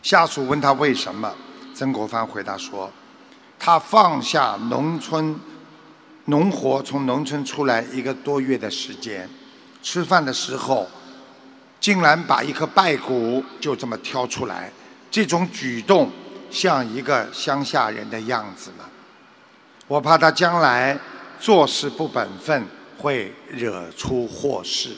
[0.01, 1.30] 下属问他为什么，
[1.73, 2.89] 曾国藩回答说
[3.60, 5.38] ：“他放下农村
[6.23, 9.30] 农活，从农村出来一个多月的时间，
[9.84, 10.88] 吃饭的时候，
[11.82, 14.71] 竟然把一颗败骨就这么挑出来，
[15.12, 16.10] 这种举动
[16.49, 18.86] 像一个乡下人的样子吗？
[19.86, 20.97] 我怕他将来
[21.41, 22.65] 做事不本分，
[23.02, 24.92] 会惹出祸事。”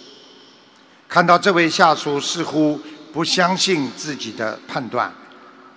[1.08, 2.80] 看到这位下属似乎
[3.14, 5.14] 不相信自己的判断，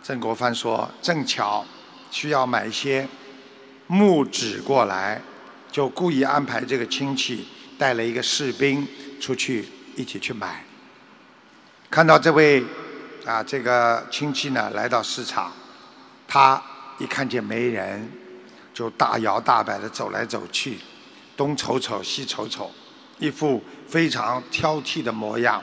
[0.03, 1.65] 曾国藩说：“正巧
[2.11, 3.07] 需要买些
[3.87, 5.21] 木纸过来，
[5.71, 7.47] 就故意安排这个亲戚
[7.79, 8.89] 带了一个士兵
[9.21, 10.65] 出去一起去买。
[11.91, 12.65] 看到这位
[13.25, 15.53] 啊这个亲戚呢来到市场，
[16.27, 16.61] 他
[16.99, 18.11] 一看见没人，
[18.73, 20.79] 就大摇大摆的走来走去，
[21.37, 22.71] 东瞅瞅西瞅瞅，
[23.19, 25.63] 一副非常挑剔的模样，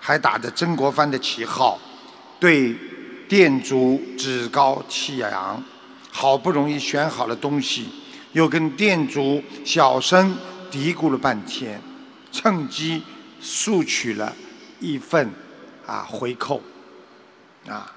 [0.00, 1.78] 还打着曾国藩的旗号，
[2.38, 2.76] 对
[3.28, 5.62] 店主趾高气扬。
[6.12, 7.88] 好不容易选好了东西，
[8.32, 10.34] 又跟店主小声
[10.70, 11.78] 嘀咕了半天，
[12.32, 13.02] 趁机
[13.38, 14.34] 索取了
[14.80, 15.30] 一份
[15.86, 16.62] 啊回扣，
[17.68, 17.94] 啊，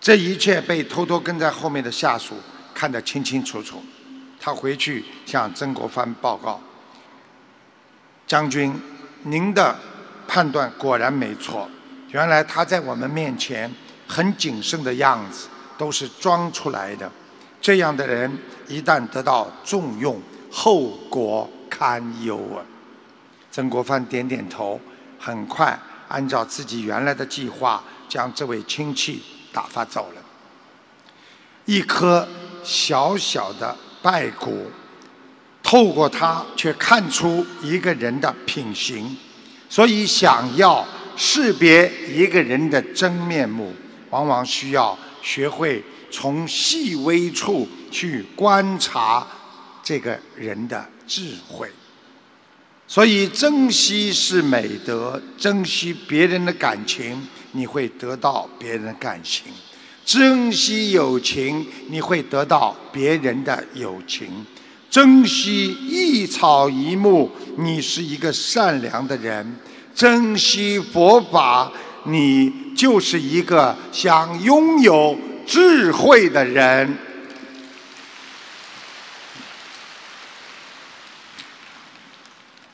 [0.00, 2.34] 这一切被偷偷跟在后面的下属
[2.72, 3.82] 看得清清楚楚。
[4.44, 6.60] 他回去向曾国藩报告
[8.28, 8.78] ：“将军，
[9.22, 9.74] 您的
[10.28, 11.66] 判断果然没错。
[12.10, 13.74] 原来他在我们面前
[14.06, 17.10] 很谨慎的样子，都是装出来的。
[17.58, 18.30] 这样的人
[18.68, 20.20] 一旦得到重用，
[20.52, 22.60] 后果堪忧啊！”
[23.50, 24.78] 曾国藩点点头，
[25.18, 30.20] 很快按照自己原来的计划，将这位亲戚打发走了。
[31.64, 32.28] 一颗
[32.62, 33.74] 小小的
[34.04, 34.70] 败骨，
[35.62, 39.16] 透过它却看出一个人的品行。
[39.70, 40.86] 所以，想要
[41.16, 43.72] 识别一个人的真面目，
[44.10, 49.26] 往往需要学会从细微处去观察
[49.82, 51.70] 这个人的智慧。
[52.86, 59.50] 所以，珍惜是美德，珍惜别人的感情，你会得到别人的感情；
[60.04, 64.26] 珍惜友情，你会得到别人的友情；
[64.90, 69.44] 珍惜一草一木，你是一个善良的人；
[69.94, 71.72] 珍惜佛法，
[72.04, 76.96] 你就是一个想拥有智慧的人。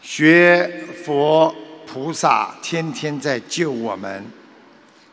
[0.02, 1.54] 学佛
[1.86, 4.39] 菩萨天天在救我们。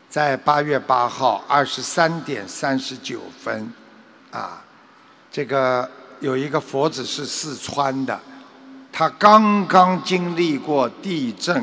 [0.08, 3.72] 在八月八号二十三点三十九分，
[4.30, 4.62] 啊，
[5.30, 5.88] 这个
[6.20, 8.18] 有一个佛子是四川的，
[8.90, 11.62] 他刚刚经历过地震，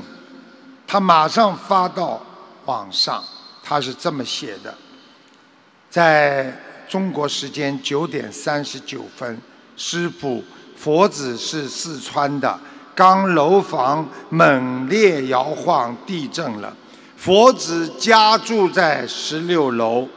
[0.85, 2.21] 他马上发到
[2.65, 3.23] 网上，
[3.63, 4.73] 他是这么写的：
[5.89, 6.55] 在
[6.87, 9.41] 中国时间九点三十九分，
[9.75, 10.43] 师傅，
[10.77, 12.59] 佛子是四川的。
[12.93, 16.73] 刚楼房猛烈摇晃，地震了。
[17.17, 20.07] 佛子家住在十六楼，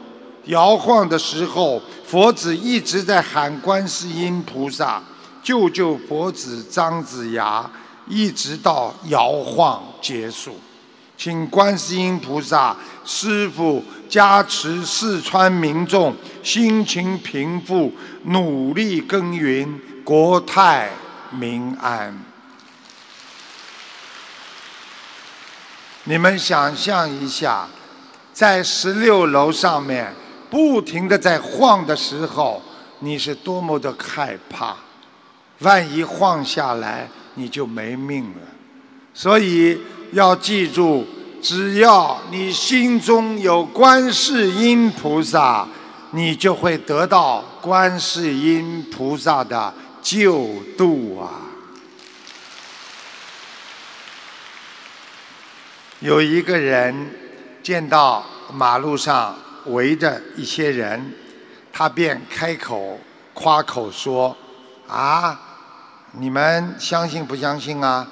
[0.44, 5.02] 摇晃的时候，佛子一直在喊观世音菩萨
[5.42, 7.70] 救救佛子张子牙，
[8.06, 10.56] 一直到摇晃结束。
[11.16, 17.92] 请观世音菩萨师父加持四川民众心情平复，
[18.24, 20.90] 努力耕耘，国泰
[21.30, 22.27] 民安。
[26.08, 27.68] 你们想象一下，
[28.32, 30.10] 在十六楼上面
[30.48, 32.62] 不停的在晃的时候，
[33.00, 34.74] 你是多么的害怕，
[35.58, 38.40] 万一晃下来你就没命了。
[39.12, 39.78] 所以
[40.12, 41.06] 要记住，
[41.42, 45.68] 只要你心中有观世音菩萨，
[46.12, 50.48] 你就会得到观世音菩萨的救
[50.78, 51.47] 度啊。
[56.00, 56.94] 有一个人
[57.60, 59.36] 见到马路上
[59.66, 61.12] 围着一些人，
[61.72, 63.00] 他便开口
[63.34, 64.36] 夸口说
[64.86, 65.40] ：“啊，
[66.12, 68.08] 你们相信不相信啊？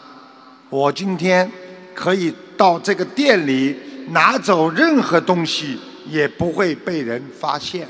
[0.69, 1.49] 我今天
[1.95, 3.79] 可以到这个店里
[4.09, 5.79] 拿走任何东西，
[6.09, 7.87] 也不会被人发现。”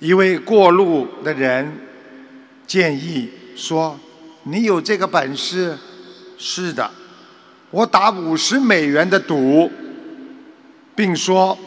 [0.00, 1.72] 一位过路的人
[2.66, 3.96] 建议说
[4.42, 5.78] ：“你有这个本事？
[6.36, 6.90] 是的。”
[7.74, 9.68] 我打五十美元的赌，
[10.94, 11.58] 并说：“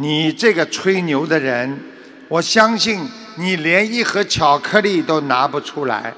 [0.00, 1.78] 你这个吹牛的人，
[2.26, 6.14] 我相信你连一盒巧克力都拿不出来。”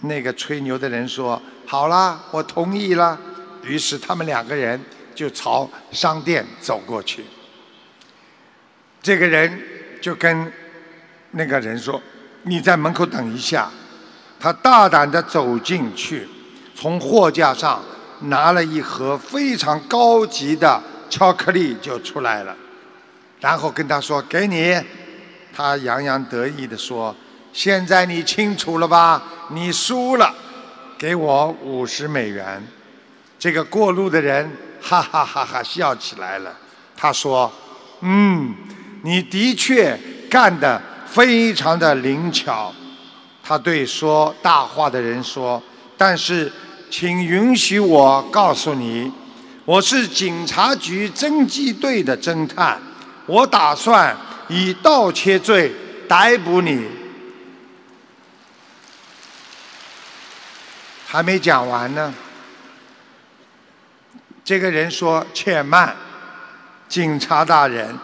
[0.00, 3.20] 那个吹牛的人说：“好啦，我同意了。”
[3.62, 4.80] 于是他们两个人
[5.14, 7.26] 就朝商店走过去。
[9.02, 9.62] 这个人
[10.00, 10.50] 就跟
[11.32, 12.00] 那个人说
[12.44, 13.70] ：“你在门口等一下。”
[14.40, 16.26] 他大胆地走进去，
[16.74, 17.84] 从货架上。
[18.20, 22.56] 拿了一盒非常高级的巧克力就出来了，
[23.40, 24.74] 然后跟他说：“给你。”
[25.54, 27.14] 他洋洋得意地说
[27.52, 29.22] ：“现在你清楚了吧？
[29.50, 30.34] 你输了，
[30.98, 32.66] 给我五十美元。”
[33.38, 34.50] 这个过路的人
[34.80, 36.56] 哈哈哈哈笑起来了。
[36.96, 37.52] 他说
[38.00, 38.54] ：“嗯，
[39.02, 39.98] 你的确
[40.30, 42.74] 干得非常的灵巧。”
[43.44, 45.62] 他对说大话的人说
[45.96, 46.50] ：“但是。”
[46.88, 49.12] 请允许我告诉你，
[49.64, 52.80] 我是警察局侦缉队的侦探，
[53.26, 54.16] 我打算
[54.48, 55.72] 以盗窃罪
[56.08, 56.86] 逮捕你。
[61.06, 62.14] 还没讲完呢，
[64.44, 65.94] 这个人说：“且慢，
[66.88, 67.98] 警察大人，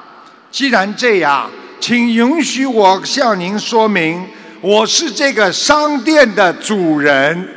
[0.50, 4.28] 既然这样，请允许我向您说明，
[4.60, 7.56] 我是这个商店的主人。”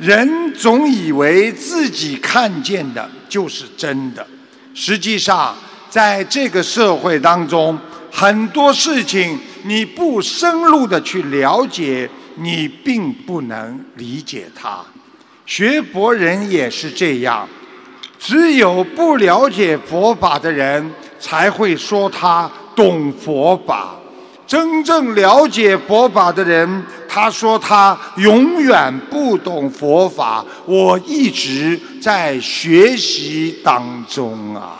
[0.00, 4.26] 人总以为自己看见的就是真的，
[4.74, 5.54] 实际上，
[5.90, 7.78] 在这个社会当中，
[8.10, 14.82] 很多事情你不深入的去了解，你并不能理解它。
[15.44, 17.46] 学佛人也是这样，
[18.18, 23.96] 只有不了解佛法的人，才会说他懂佛法。
[24.46, 30.44] 真正了解佛法的人，他说他永远不懂佛法。
[30.64, 34.76] 我一直在学习当中啊。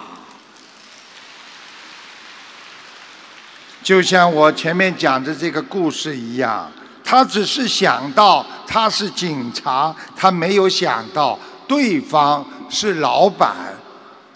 [3.83, 6.71] 就像我前面讲的这个故事一样，
[7.03, 13.57] 他只是想到他是警察，他没有想到对方是老板，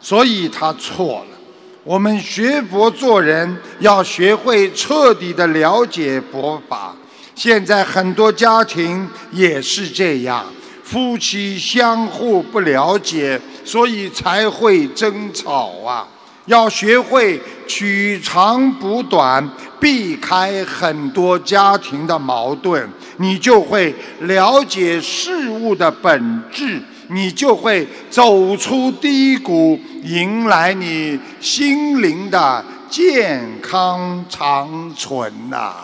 [0.01, 1.37] 所以他错了。
[1.85, 6.97] 我们学佛做人，要学会彻底的了解佛法。
[7.35, 10.45] 现在很多家庭也是这样，
[10.83, 16.07] 夫妻相互不了解，所以才会争吵啊。
[16.47, 19.49] 要学会取长补短，
[19.81, 26.81] 避开很多家庭的矛盾，你就会了解事物的本质。
[27.09, 35.75] 你就会走出低谷，迎来你心灵的健康长存呐、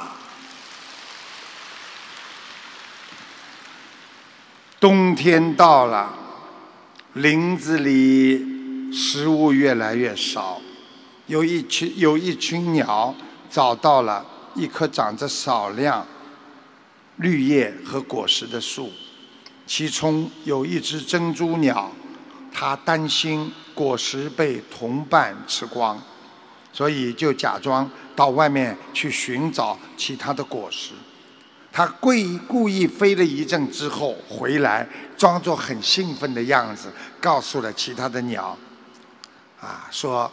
[4.80, 6.10] 冬天到了，
[7.12, 10.58] 林子里食物越来越少，
[11.26, 13.14] 有一群有一群鸟
[13.50, 14.24] 找到了
[14.54, 16.06] 一棵长着少量
[17.16, 18.90] 绿叶和果实的树。
[19.66, 21.92] 其中有一只珍珠鸟，
[22.50, 26.02] 它担心果实被同伴吃光，
[26.72, 30.92] 所以就假装到外面去寻找其他的果实。
[31.80, 38.54] 它故意故意飞了一阵之后回来，装作很兴奋的样子，告诉了其他的鸟，
[39.58, 40.30] 啊，说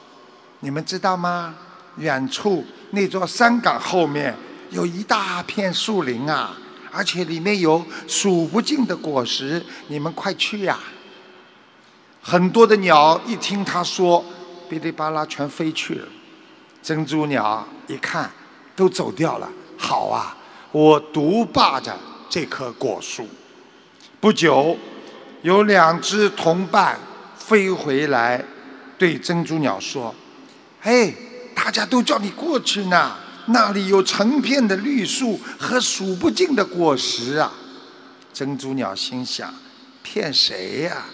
[0.60, 1.56] 你们知道吗？
[2.00, 4.36] 远处那座山岗后面
[4.72, 6.58] 有一大片树林啊。
[6.92, 10.78] 而且里面有数不尽的果实，你们快去呀！
[12.22, 14.22] 很多的鸟一听他说，
[14.70, 16.08] 噼里啪啦全飞去了。
[16.84, 18.30] 珍珠鸟一看，
[18.76, 19.50] 都走掉了。
[19.78, 20.37] 好啊，
[20.78, 21.98] 我独霸着
[22.30, 23.28] 这棵果树。
[24.20, 24.78] 不久，
[25.42, 27.00] 有两只同伴
[27.36, 28.46] 飞回来，
[28.96, 30.14] 对珍珠鸟说
[30.80, 31.16] ：“嘿，
[31.56, 33.16] 大家都叫你过去呢。”
[33.50, 37.52] 那里有成片的绿树和数不尽的果实啊！
[38.32, 39.52] 珍珠鸟心想：
[40.04, 41.06] 骗谁呀？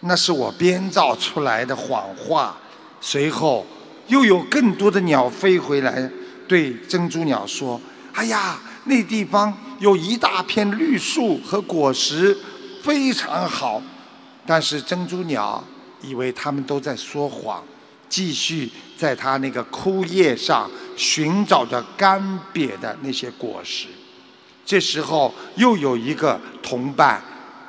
[0.00, 2.56] 那是我编造出来的谎话。
[3.02, 3.66] 随后，
[4.06, 6.10] 又有更多的鸟飞回来，
[6.48, 7.78] 对珍珠鸟说
[8.14, 12.36] ：“哎呀，那地方有一大片绿树和果实，
[12.82, 13.82] 非常好。”
[14.46, 15.62] 但是珍珠鸟
[16.02, 17.62] 以为他们都在说谎。
[18.06, 22.22] 继续在它那个枯叶上寻找着干
[22.52, 23.88] 瘪的那些果实。
[24.64, 27.20] 这时候，又有一个同伴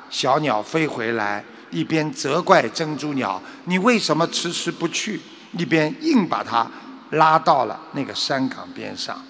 [0.08, 5.20] 小鸟飞回来，一边责怪珍珠鸟：“你为什么迟迟不去？”
[5.58, 6.70] 一边硬把它
[7.10, 9.20] 拉到了那个山岗边上。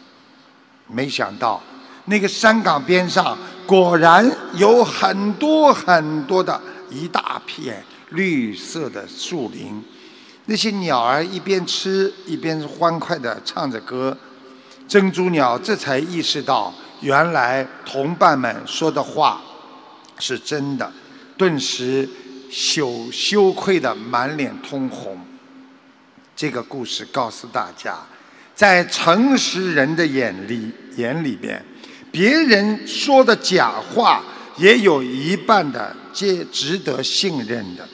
[0.87, 1.63] 没想到，
[2.07, 3.37] 那个山岗边上
[3.67, 9.83] 果然有很多很多的一大片绿色的树林。
[10.47, 14.17] 那些鸟儿一边吃一边欢快地唱着歌，
[14.87, 19.41] 珍珠鸟这才意识到，原来同伴们说的话
[20.21, 20.93] 是真的，
[21.37, 22.09] 顿时
[22.49, 25.19] 羞羞愧得满脸通红。
[26.37, 27.97] 这个故事告诉大家，
[28.55, 31.65] 在诚实人的眼里眼里边，
[32.17, 34.25] 别人说的假话
[34.57, 37.87] 也有一半的皆值得信任的。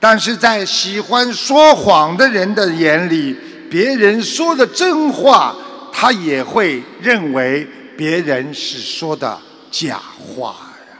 [0.00, 3.36] 但是在喜欢说谎的人的眼里，
[3.70, 5.54] 别人说的真话，
[5.92, 7.64] 他也会认为
[7.96, 9.40] 别人是说的
[9.70, 10.56] 假话
[10.90, 10.98] 呀。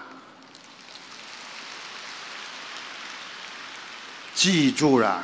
[4.36, 5.20] 记住了，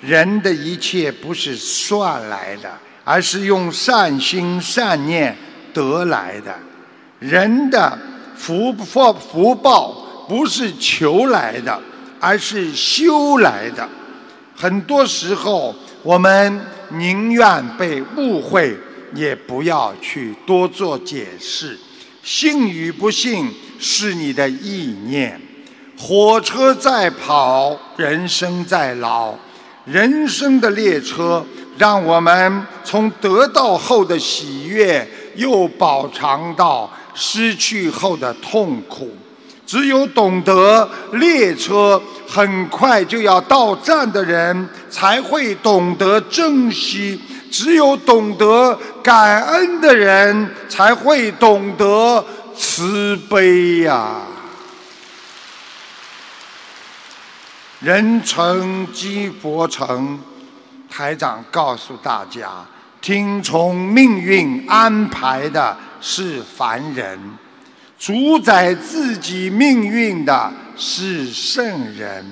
[0.00, 5.36] 人的一切不是算来的，而是用善心善念
[5.74, 6.58] 得来的。
[7.18, 7.98] 人的
[8.36, 9.92] 福福福报
[10.28, 11.80] 不是求来的。
[12.20, 13.88] 而是修来的。
[14.56, 18.76] 很多时候，我们宁愿被误会，
[19.14, 21.78] 也不要去多做解释。
[22.24, 25.40] 信与不信是你的意念。
[25.96, 29.32] 火车在跑，人生在老。
[29.84, 31.46] 人生的列车，
[31.78, 39.14] 让我们从得到后的喜悦，又饱尝到失去后的痛苦。
[39.66, 47.18] 只有懂得列车很快就要到站的人，才会懂得珍惜；
[47.50, 52.24] 只有懂得感恩的人，才会懂得
[52.56, 54.22] 慈悲呀。
[57.80, 60.18] 人成即佛成，
[60.88, 62.64] 台长告诉大家：
[63.02, 67.18] 听从命运安排的是凡人。
[67.98, 71.64] 主宰自己命运的是圣
[71.96, 72.24] 人，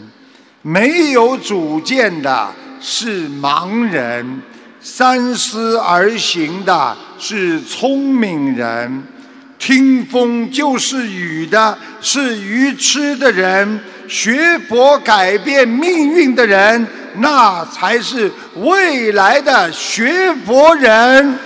[0.62, 4.42] 没有主见的是盲人。
[4.80, 9.02] 三思而行的是聪明人，
[9.58, 16.86] 听风就是雨的是愚痴的人，学佛改变命运的人，
[17.16, 21.36] 那才是未来的学佛人。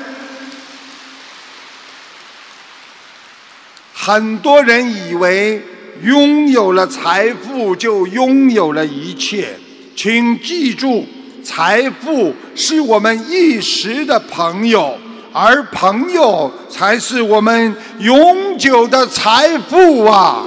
[4.02, 5.62] 很多人以为
[6.02, 9.54] 拥有了财富就拥有了一切，
[9.94, 11.06] 请记住，
[11.44, 14.96] 财富是我们一时的朋友，
[15.34, 20.46] 而朋友才是我们永久的财富啊！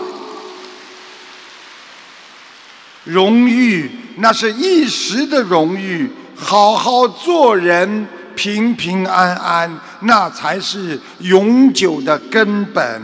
[3.04, 13.00] 荣誉那是一时的荣誉，好好做人，平平安安，那才是永久的根本。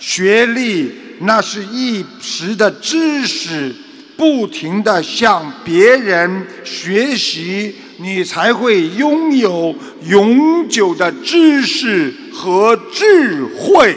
[0.00, 3.72] 学历那是一时的知识，
[4.16, 13.94] 不停的向别人学习，你才会拥有永久的知识和智慧。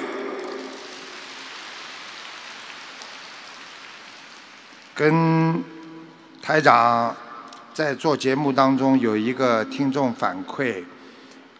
[4.94, 5.64] 跟
[6.42, 7.16] 台长
[7.74, 10.84] 在做节目当中，有一个听众反馈，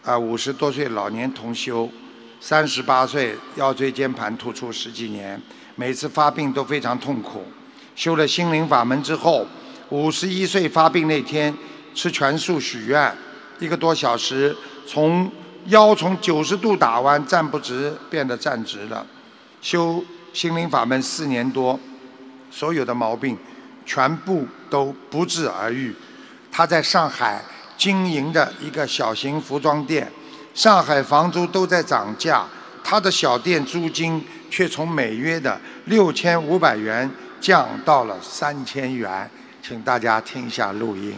[0.04, 1.90] 啊，五十多岁老年同修。
[2.46, 5.40] 三十八岁，腰椎间盘突出十几年，
[5.76, 7.42] 每次发病都非常痛苦。
[7.96, 9.46] 修了心灵法门之后，
[9.88, 11.56] 五十一岁发病那天
[11.94, 13.10] 吃全素许愿，
[13.60, 14.54] 一个多小时，
[14.86, 15.32] 从
[15.68, 19.06] 腰从九十度打弯站不直变得站直了。
[19.62, 21.80] 修心灵法门四年多，
[22.50, 23.38] 所有的毛病
[23.86, 25.96] 全部都不治而愈。
[26.52, 27.42] 他在上海
[27.78, 30.12] 经营的一个小型服装店。
[30.54, 32.46] 上海房租都在涨价，
[32.84, 39.28] 他的小店租金却从每月的六千五百元降到了三千元，
[39.60, 41.16] 请大家听一下录音。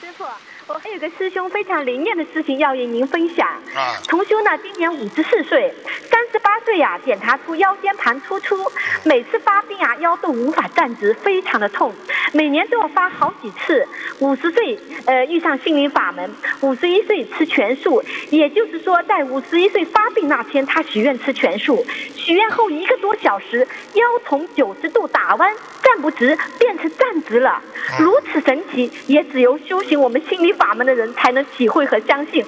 [0.00, 0.24] 师傅。
[0.68, 3.46] 我还有个师兄非常灵验的事情要与您分享。
[3.72, 3.94] 啊。
[4.08, 5.72] 同修呢，今年五十四岁，
[6.10, 8.56] 三十八岁呀，检查出腰间盘突出，
[9.04, 11.94] 每次发病啊，腰都无法站直，非常的痛，
[12.36, 13.88] 每年都要发好几次。
[14.18, 16.30] 五十岁，呃，遇上心灵法门，
[16.60, 21.84] 五十一岁吃全素，也就是说，在五十一岁发病那天，他许愿吃全素，
[22.14, 25.50] 许愿后一个多小时，腰从九十度打弯
[25.86, 27.62] 站不直，变成站直了，
[28.00, 30.52] 如此神奇，也只有修行我们心理。
[30.56, 32.44] 法门的人才能体会和相信。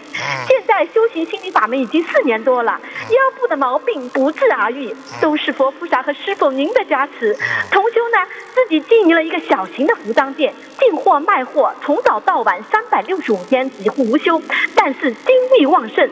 [0.49, 2.80] 现在修行心理法门已经四年多了，
[3.11, 7.36] 腰部的毛病不治而愈，都是佛菩萨和师傅您的加持。
[7.70, 8.16] 同修呢，
[8.55, 14.41] 自己经营了一个小型的服装店，进货卖货，从早到晚三百六十五天几乎无休，
[14.74, 16.09] 但是精力旺盛。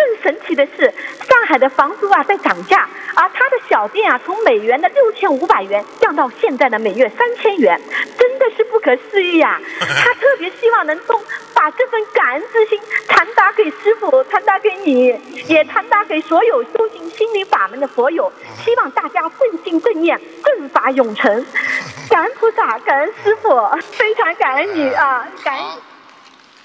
[0.00, 0.92] 更神奇的是，
[1.28, 7.78] 上海的房租啊在涨价，而他的小店啊从美元的六千五百元降到现在的每月三千元，
[8.18, 9.60] 真的是不可思议呀！
[9.78, 11.22] 他特别希望能从
[11.52, 15.14] 把这份感恩之心传达给师傅，传达给你，
[15.48, 18.32] 也传达给所有修行心灵法门的佛友，
[18.64, 21.44] 希望大家正心正念，正法永成。
[22.08, 23.50] 感恩菩萨，感恩师傅，
[23.92, 25.28] 非常感恩你啊！
[25.44, 25.66] 感恩。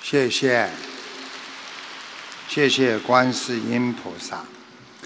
[0.02, 0.70] 谢谢。
[2.56, 4.42] 谢谢观世音菩萨，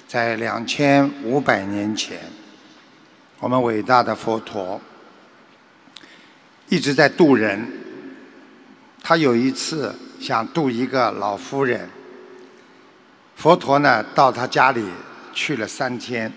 [0.08, 2.20] 在两千五百年前，
[3.40, 4.80] 我们伟大的佛陀
[6.68, 7.68] 一直在渡人。
[9.02, 11.90] 他有一次想渡一个老夫人，
[13.36, 14.86] 佛陀呢到他家里
[15.34, 16.32] 去了三天，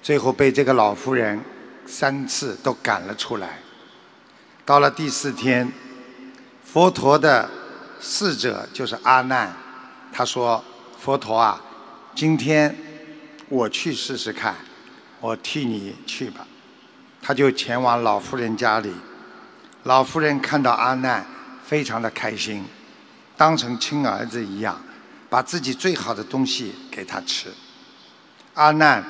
[0.00, 1.40] 最后被这个老夫人
[1.86, 3.58] 三次都赶了出来。
[4.64, 5.68] 到了第四天，
[6.62, 7.50] 佛陀的
[8.00, 9.52] 侍者就是阿难。
[10.16, 10.64] 他说
[10.98, 11.60] ：“佛陀啊，
[12.14, 12.74] 今天
[13.50, 14.54] 我去试试看，
[15.20, 16.46] 我替你去吧。”
[17.20, 18.94] 他就前往老夫人家里。
[19.82, 21.26] 老夫人看到阿难，
[21.62, 22.64] 非常的开心，
[23.36, 24.80] 当成亲儿子一样，
[25.28, 27.52] 把自己最好的东西给他吃。
[28.54, 29.04] 阿难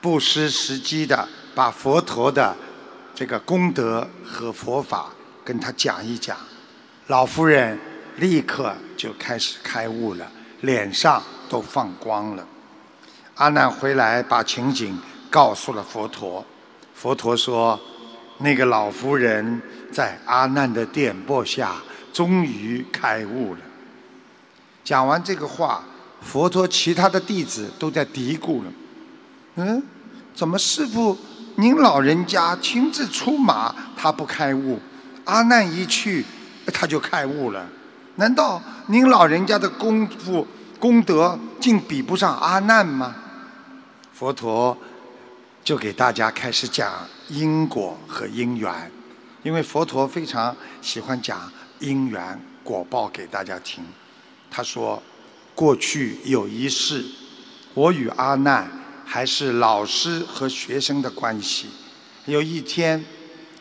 [0.00, 2.56] 不失时机的把佛陀的
[3.14, 5.12] 这个功德和佛法
[5.44, 6.36] 跟他讲一讲。
[7.06, 7.78] 老夫人。
[8.18, 10.30] 立刻就开始开悟了，
[10.62, 12.46] 脸上都放光了。
[13.36, 14.98] 阿难回来把情景
[15.30, 16.44] 告诉了佛陀，
[16.94, 17.78] 佛陀说
[18.38, 19.62] ：“那个老夫人
[19.92, 21.76] 在阿难的点拨下，
[22.12, 23.60] 终于开悟了。”
[24.82, 25.84] 讲完这个话，
[26.20, 28.72] 佛陀其他的弟子都在嘀咕了
[29.54, 29.80] ：“嗯，
[30.34, 31.16] 怎么师傅
[31.54, 34.80] 您老人家亲自出马，他不开悟；
[35.24, 36.24] 阿难一去，
[36.74, 37.64] 他就开悟了。”
[38.18, 40.44] 难道您老人家的功夫
[40.80, 43.14] 功德竟比不上阿难吗？
[44.12, 44.76] 佛陀
[45.62, 46.92] 就给大家开始讲
[47.28, 48.90] 因果和因缘，
[49.44, 51.48] 因为佛陀非常喜欢讲
[51.78, 53.84] 因缘果报给大家听。
[54.50, 55.00] 他说，
[55.54, 57.04] 过去有一世，
[57.74, 58.68] 我与阿难
[59.04, 61.68] 还是老师和学生的关系。
[62.26, 63.04] 有一天，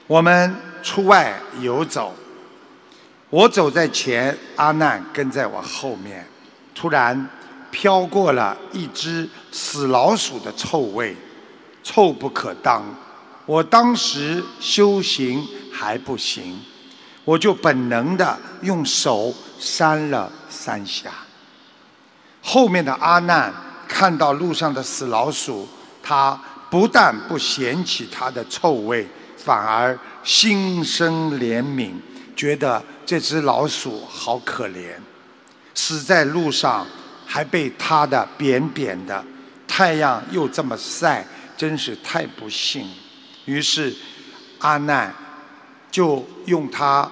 [0.08, 2.16] 我们出外游走，
[3.30, 6.26] 我走在前，阿难跟在我后面。
[6.74, 7.30] 突然，
[7.70, 11.16] 飘过了一只死老鼠的臭味，
[11.84, 12.84] 臭不可当。
[13.46, 16.58] 我当时修行还不行，
[17.26, 21.12] 我就本能的用手扇了三下。
[22.42, 23.54] 后面的阿难
[23.88, 25.68] 看到路上的死老鼠，
[26.02, 29.06] 他不但不嫌弃它的臭味，
[29.36, 31.92] 反而心生怜悯，
[32.36, 34.96] 觉得这只老鼠好可怜，
[35.74, 36.86] 死在路上，
[37.26, 39.24] 还被它的扁扁的，
[39.66, 42.86] 太阳又这么晒，真是太不幸。
[43.46, 43.96] 于是
[44.60, 45.16] 阿难
[45.90, 47.10] 就用他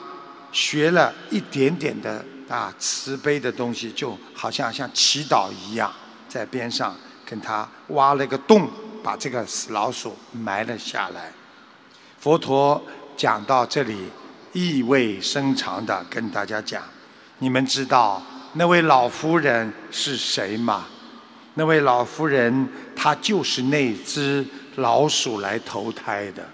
[0.52, 5.90] 学了一点点的啊慈悲的东西，就好像像祈祷一样，
[6.28, 6.94] 在边上
[7.26, 8.70] 跟他挖了个洞，
[9.02, 11.32] 把这个死老鼠埋了下来。
[12.20, 12.84] 佛陀
[13.16, 14.10] 讲到这里，
[14.56, 16.82] 意味深长的跟大家讲：
[17.40, 20.86] 你们知道那位老夫人是谁吗？
[21.56, 24.46] 那位老夫人，她就是那只
[24.78, 26.48] 老鼠来投胎的。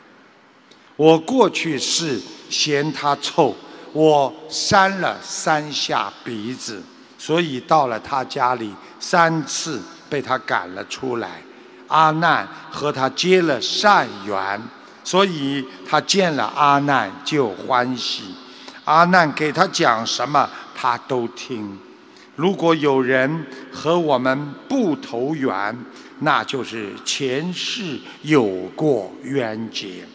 [0.95, 3.56] 我过去是嫌它臭，
[3.93, 6.82] 我扇了三下鼻子，
[7.20, 9.80] 所以到了他家里三次
[10.10, 11.41] 被他赶了出来。
[11.88, 14.62] 阿难和他结了善缘，
[15.04, 18.24] 所以他见了阿难就欢喜。
[18.86, 21.78] 阿难给他讲什么，他都听。
[22.36, 25.78] 如果有人和我们不投缘，
[26.20, 28.45] 那就是前世有
[28.76, 30.06] 过冤结。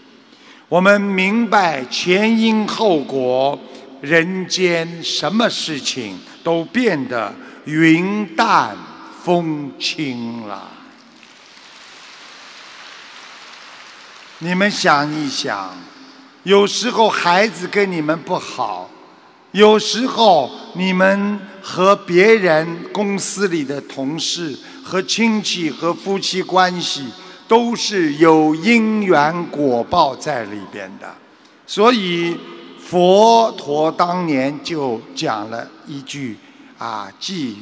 [0.69, 3.57] 我们明白前因后果，
[4.01, 7.33] 人间什么事情都变得
[7.67, 8.77] 云淡
[9.23, 10.69] 风轻了。
[14.41, 15.75] 你们想一想，
[16.43, 18.91] 有时候孩子跟你们不好，
[19.53, 27.07] 有时候你们和别人、公司里的同事、和亲戚、和夫妻关系，
[27.49, 31.15] 都是有因缘果报在里边的。
[31.67, 32.37] 所以
[32.79, 36.37] 佛陀当年就讲了一句
[36.77, 37.57] 啊寄语，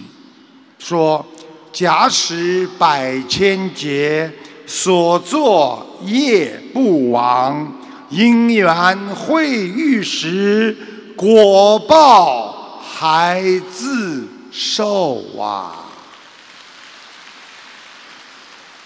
[0.80, 1.24] 说
[1.72, 4.28] ：“假使百千劫。”
[4.66, 7.72] 所作业不亡，
[8.10, 10.76] 因缘会遇时，
[11.16, 13.42] 果报还
[13.72, 15.72] 自受啊！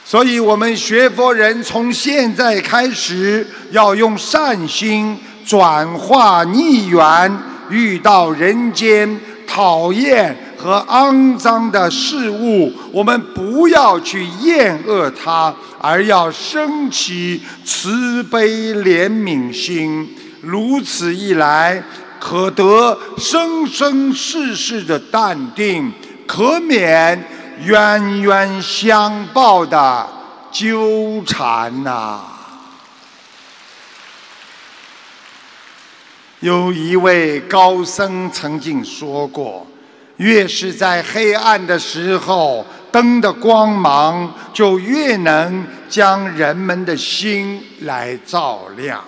[0.05, 15.55] 所以我们学佛人从现在开始，要用善心转化逆缘，遇到人间讨厌和肮脏的事物，我们不要去厌恶它。
[15.81, 21.81] 而要升起慈悲怜悯心，如此一来，
[22.19, 25.93] 可得生生世世的淡定，
[26.27, 27.25] 可免
[27.63, 30.09] 冤冤相报的
[30.51, 32.23] 纠缠呐。
[36.41, 39.65] 有一位高僧曾经说过
[40.19, 48.99] ：“越是在黑暗的时候。”灯的光芒就越能将人们的心来照亮，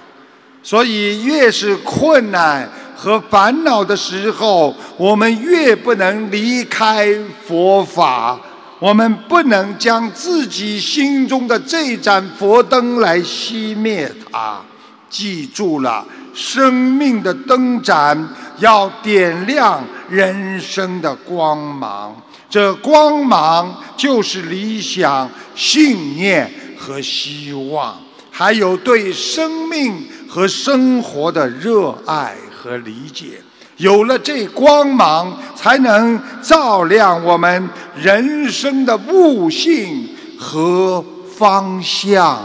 [0.62, 7.08] 所以越是困难和烦恼的时候，我们越不能离开
[7.46, 8.38] 佛法，
[8.78, 14.60] 我们不能将自己心中的这盏佛灯来熄灭它。
[15.08, 18.28] 记住了，生命的灯盏
[18.58, 22.14] 要点亮人生的光芒。
[22.48, 27.96] 这光芒就是理想、信念和希望，
[28.30, 33.40] 还有对生命和生活的热爱和理解。
[33.76, 40.08] 有了这光芒，才能照亮我们人生的悟性
[40.38, 41.02] 和
[41.38, 42.38] 方向。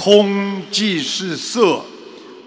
[0.00, 1.82] 空即是色，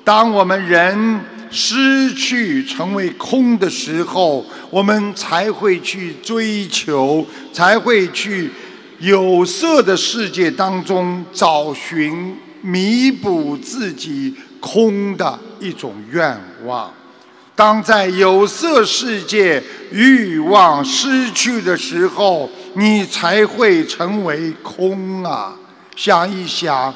[0.05, 1.19] 当我们人。
[1.53, 8.49] 失去成为空的时候，我们才会去追求，才会去
[8.99, 16.89] 有色的世界当中找寻弥补自己空的一种愿望。
[17.53, 25.53] 当在有色世界欲望失去的时候，你才会成为空啊！
[25.97, 26.95] 想一想，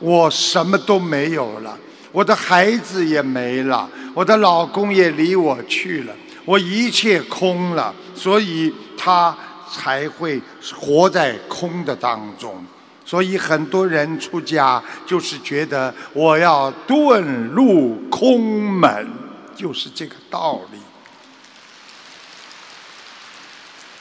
[0.00, 1.78] 我什么都没有了，
[2.10, 9.36] 我的孩子也没了，我的老公也离我去了，我一切空了，所以他
[9.70, 10.40] 才会
[10.74, 12.64] 活在空的当中。
[13.04, 17.20] 所以很多人出家就是觉得我要遁
[17.50, 19.08] 入空门，
[19.54, 20.78] 就是这个道理。《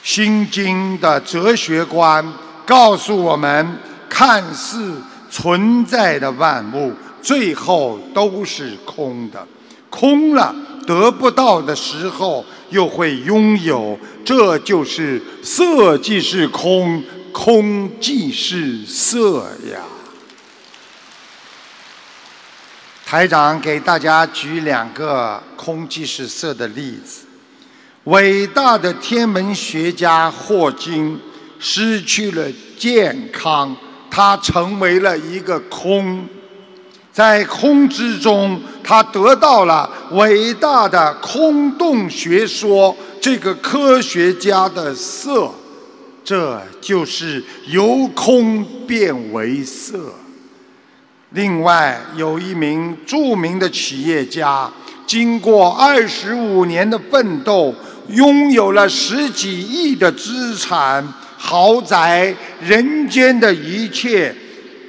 [0.01, 2.25] 心经》的哲学观
[2.65, 3.77] 告诉我们，
[4.07, 9.47] 看似存在的万物，最后都是空的。
[9.89, 10.55] 空了，
[10.85, 13.97] 得不到的时候，又会拥有。
[14.23, 19.81] 这就是色即是空，空即是色呀。
[23.05, 27.25] 台长给大家举两个空即是色的例子。
[28.03, 31.19] 伟大的天文学家霍金
[31.59, 32.45] 失去了
[32.77, 33.75] 健康，
[34.09, 36.27] 他成为了一个空，
[37.11, 42.95] 在空之中，他得到了伟大的空洞学说。
[43.21, 45.51] 这个科学家的色，
[46.23, 49.99] 这就是由空变为色。
[51.31, 54.71] 另外，有一名著名的企业家，
[55.05, 57.75] 经过二十五年的奋斗。
[58.07, 61.05] 拥有了十几亿的资产、
[61.41, 64.35] 豪宅、人间的一切，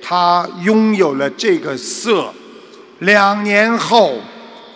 [0.03, 2.35] 他拥有了这个色。
[2.99, 4.19] 两年后，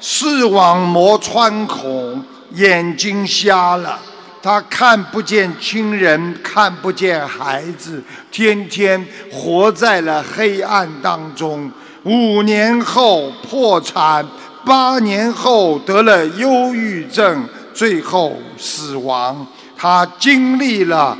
[0.00, 3.98] 视网膜穿孔，眼睛瞎了，
[4.40, 8.00] 他看不见亲人，看不见孩子，
[8.30, 11.68] 天天活在了黑暗当中。
[12.04, 14.24] 五年后破产，
[14.64, 17.44] 八年后得了忧郁症。
[17.74, 19.44] 最后死亡，
[19.76, 21.18] 他经历了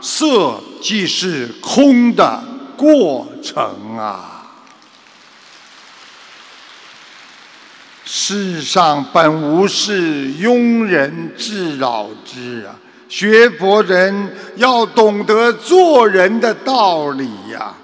[0.00, 2.42] 色即是空的
[2.76, 4.32] 过程啊！
[8.04, 12.76] 世上本无事，庸人自扰之啊！
[13.08, 17.74] 学佛人要懂得做人的道理呀！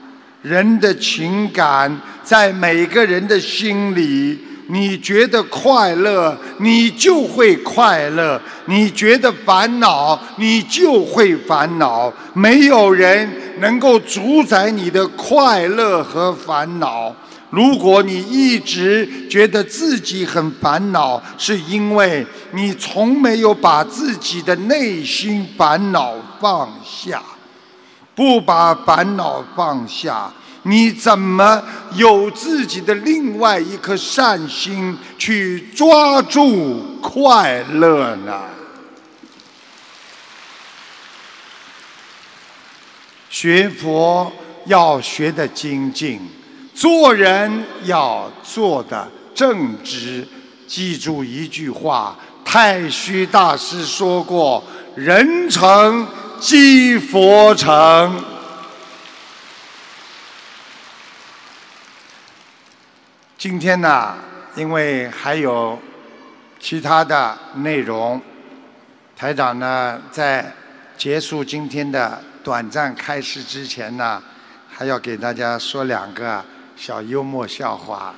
[0.42, 4.38] 人的情感在每个人的心里。
[4.73, 12.11] 你觉得快乐，你就会快乐；你觉得烦恼，你就会烦恼。
[12.33, 17.14] 没有人能够主宰你的快乐和烦恼。
[17.51, 27.23] 如果你一直觉得自己很烦恼，是因为你从没有把自己的内心烦恼放下。
[28.14, 30.33] 不把烦恼放下。
[30.64, 31.62] 你怎么
[31.94, 38.42] 有自己的另外一颗善心去抓住快乐呢？
[43.28, 44.32] 学佛
[44.66, 46.20] 要学的精进，
[46.74, 50.26] 做人要做的正直。
[50.68, 54.62] 记住一句话，太虚大师说过
[54.94, 56.06] ：“人成
[56.38, 58.24] 即佛成。”
[63.43, 64.14] 今天呢，
[64.55, 65.76] 因为还有
[66.61, 68.22] 其他的内容，
[69.16, 70.55] 台长呢在
[70.97, 74.22] 结束今天的短暂开始之前呢，
[74.70, 76.45] 还要给大家说两个
[76.76, 78.14] 小幽默笑话。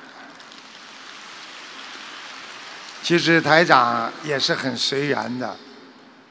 [3.01, 5.55] 其实台长也是很随缘的，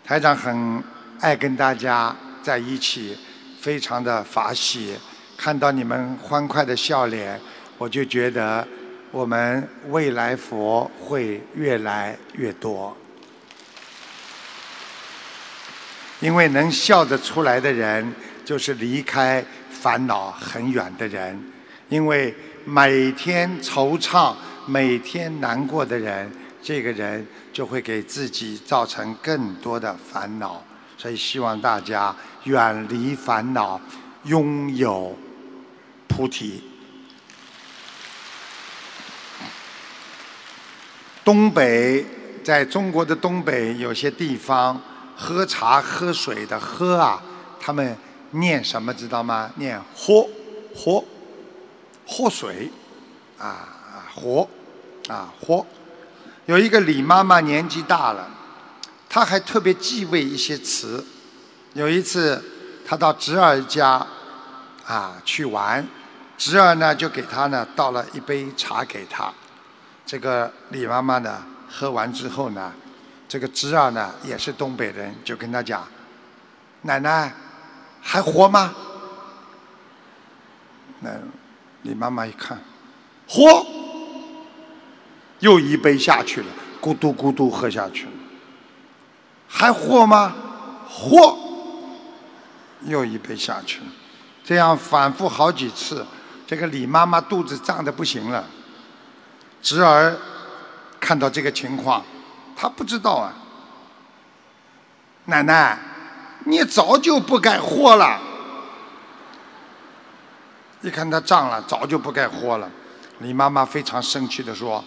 [0.04, 0.80] 台长很
[1.18, 2.14] 爱跟大家
[2.44, 3.18] 在一起，
[3.60, 4.96] 非常的法喜，
[5.36, 7.40] 看到你们欢快的笑脸，
[7.76, 8.64] 我就觉得。
[9.14, 12.96] 我们未来佛会越来越多，
[16.18, 18.12] 因为能笑得出来的人，
[18.44, 21.40] 就是离开烦恼很远的人。
[21.88, 22.34] 因为
[22.64, 24.34] 每天惆怅、
[24.66, 26.28] 每天难过的人，
[26.60, 30.60] 这个人就会给自己造成更多的烦恼。
[30.98, 32.12] 所以希望大家
[32.42, 33.80] 远离烦恼，
[34.24, 35.16] 拥有
[36.08, 36.73] 菩提。
[41.24, 42.04] 东北，
[42.44, 44.78] 在中国的东北有些地方，
[45.16, 47.22] 喝茶喝水的喝啊，
[47.58, 47.96] 他们
[48.32, 49.50] 念什么知道吗？
[49.56, 50.28] 念喝
[50.76, 51.02] 喝
[52.06, 52.70] 喝水，
[53.38, 53.66] 啊
[54.14, 54.46] 喝
[55.08, 55.64] 啊喝。
[56.44, 58.28] 有一个李妈妈年纪大了，
[59.08, 61.02] 她还特别忌讳一些词。
[61.72, 62.44] 有一次，
[62.86, 64.06] 她到侄儿家
[64.84, 65.88] 啊去玩，
[66.36, 69.32] 侄儿呢就给她呢倒了一杯茶给她。
[70.14, 72.72] 这个李妈妈呢，喝完之后呢，
[73.26, 75.84] 这个侄儿呢也是东北人，就跟他讲
[76.82, 77.34] ：“奶奶
[78.00, 78.72] 还活吗？”
[81.02, 81.10] 那
[81.82, 82.60] 李妈妈一看，
[83.26, 83.66] 活，
[85.40, 86.46] 又一杯下去了，
[86.80, 88.12] 咕嘟咕嘟喝下去了。
[89.48, 90.32] 还喝吗？
[90.88, 91.36] 喝，
[92.82, 93.86] 又一杯下去了。
[94.44, 96.06] 这样反复好几次，
[96.46, 98.44] 这个李妈妈肚子胀得不行了。
[99.64, 100.14] 侄儿
[101.00, 102.04] 看到这个情况，
[102.54, 103.32] 他不知道啊。
[105.24, 105.78] 奶奶，
[106.44, 108.20] 你早就不该活了。
[110.82, 112.68] 一看他胀了，早就不该活了。
[113.20, 114.84] 李妈妈非常生气的说：“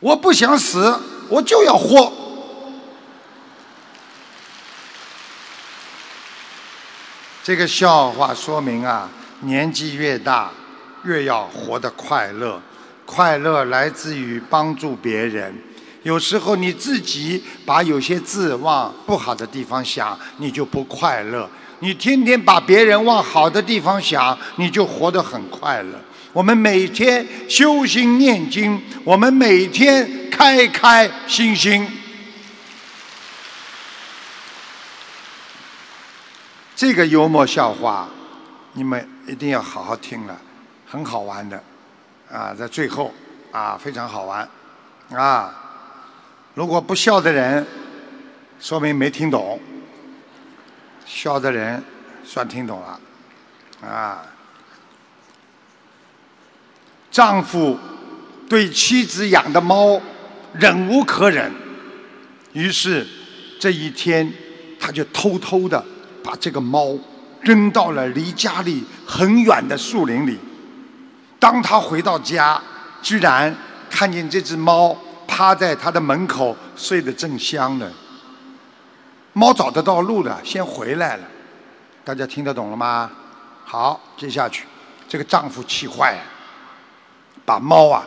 [0.00, 2.10] 我不想死，我就要活。”
[7.44, 9.08] 这个笑话说明啊，
[9.42, 10.50] 年纪越大，
[11.04, 12.60] 越要活得快乐。
[13.06, 15.54] 快乐来自于帮助别人。
[16.02, 21.48] 有时候你自己把有些字往不好的地方想，你就不快乐。
[21.80, 25.98] 你天天把别人往好的地方想，你就活得很快乐。
[26.32, 31.86] 我们每天修心念经，我们每天开开心心。
[36.76, 38.08] 这个幽默笑话，
[38.72, 40.36] 你们一定要好好听了，
[40.86, 41.62] 很好玩的，
[42.34, 43.14] 啊，在最后
[43.52, 44.48] 啊非常好玩，
[45.10, 45.54] 啊，
[46.54, 47.64] 如果不笑的人，
[48.58, 49.56] 说明没听懂；
[51.06, 51.80] 笑的人
[52.24, 54.26] 算听懂了，啊，
[57.08, 57.78] 丈夫
[58.48, 60.00] 对妻子养的猫
[60.54, 61.52] 忍无可忍，
[62.52, 63.06] 于是
[63.60, 64.32] 这一天
[64.80, 65.84] 他就偷偷的。
[66.24, 66.98] 把这个猫
[67.42, 70.38] 扔到了离家里很远的树林里。
[71.44, 72.58] 当他回到家，
[73.02, 73.54] 居然
[73.90, 74.96] 看见这只猫
[75.28, 77.86] 趴在他的门口睡得正香呢。
[79.34, 81.24] 猫找得到路的，先回来了。
[82.02, 83.10] 大家听得懂了吗？
[83.62, 84.64] 好，接下去，
[85.06, 86.22] 这个丈夫气坏了，
[87.44, 88.02] 把猫啊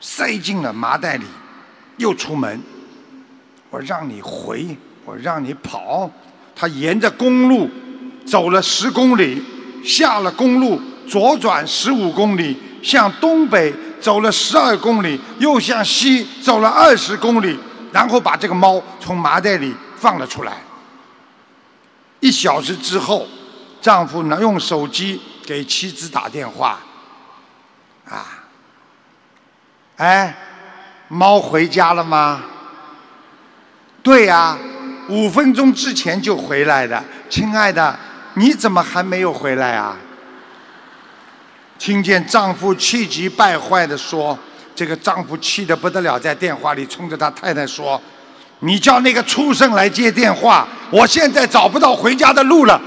[0.00, 1.26] 塞进了麻袋里，
[1.98, 2.62] 又出门。
[3.68, 6.10] 我让你回，我让你跑。
[6.54, 7.68] 他沿着公路
[8.26, 9.44] 走了十公里，
[9.84, 17.58] 下了公路左转十五公里，向东北走了十二公里，又向西走了二十公里，
[17.92, 20.58] 然后把这个猫从麻袋里放了出来。
[22.20, 23.26] 一小时之后，
[23.80, 26.78] 丈夫呢用手机给妻子打电话，
[28.08, 28.44] 啊，
[29.96, 30.36] 哎，
[31.08, 32.42] 猫回家了吗？
[34.02, 34.56] 对呀。
[35.08, 37.00] 五分钟之前就回来的，
[37.30, 37.96] 亲爱的，
[38.34, 39.96] 你怎么还没有回来啊？
[41.78, 44.38] 听见丈夫气急败坏的说，
[44.74, 48.00] 这个丈夫气得不得了，在电话里冲着他太太说
[48.60, 52.80] ：“你叫那个畜生来接电话，我现在找不到回家的路了。”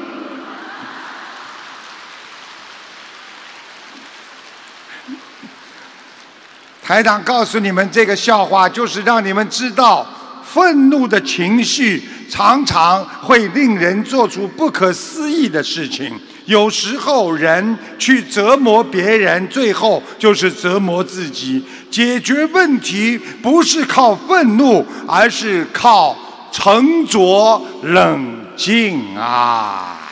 [6.84, 10.06] 台长告诉你们这个笑话，就是让你们知道。
[10.42, 16.20] 愤怒的情绪常常会令人做出不可思议的事情。
[16.50, 21.64] 有时候，人去折磨别人，最后就是折磨自己。
[21.92, 26.18] 解决问题不是靠愤怒，而是靠
[26.52, 30.10] 沉着冷静啊！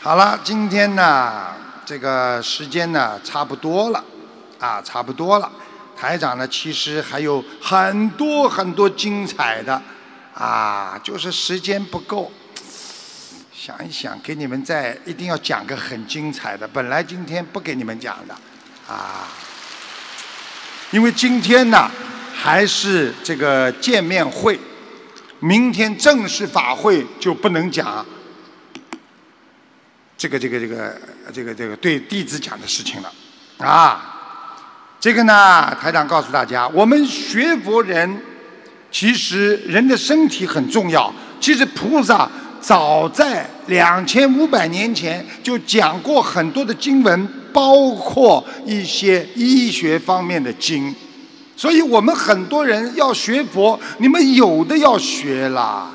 [0.00, 1.48] 好了，今天呢，
[1.84, 4.04] 这个时间呢，差不多了，
[4.60, 5.50] 啊，差不多了。
[5.96, 9.82] 台长呢，其实还有很多很多精彩的，
[10.34, 12.30] 啊，就是时间不够。
[13.66, 16.68] 想一想，给你们再一定要讲个很精彩的。
[16.68, 18.34] 本来今天不给你们讲的，
[18.86, 19.26] 啊，
[20.92, 21.90] 因为今天呢
[22.32, 24.56] 还是这个见面会，
[25.40, 28.06] 明天正式法会就不能讲
[30.16, 31.00] 这个这个这个
[31.32, 33.12] 这个这个对弟子讲的事情了，
[33.58, 34.12] 啊。
[35.00, 38.22] 这个呢，台长告诉大家，我们学佛人，
[38.92, 41.12] 其实人的身体很重要。
[41.38, 42.30] 其实菩萨
[42.66, 50.92] 早在两千五百年前就讲过很多的经文，包括一些医学方面的经。
[51.56, 55.92] 所以我们很多人要学佛，你们有的要学啦。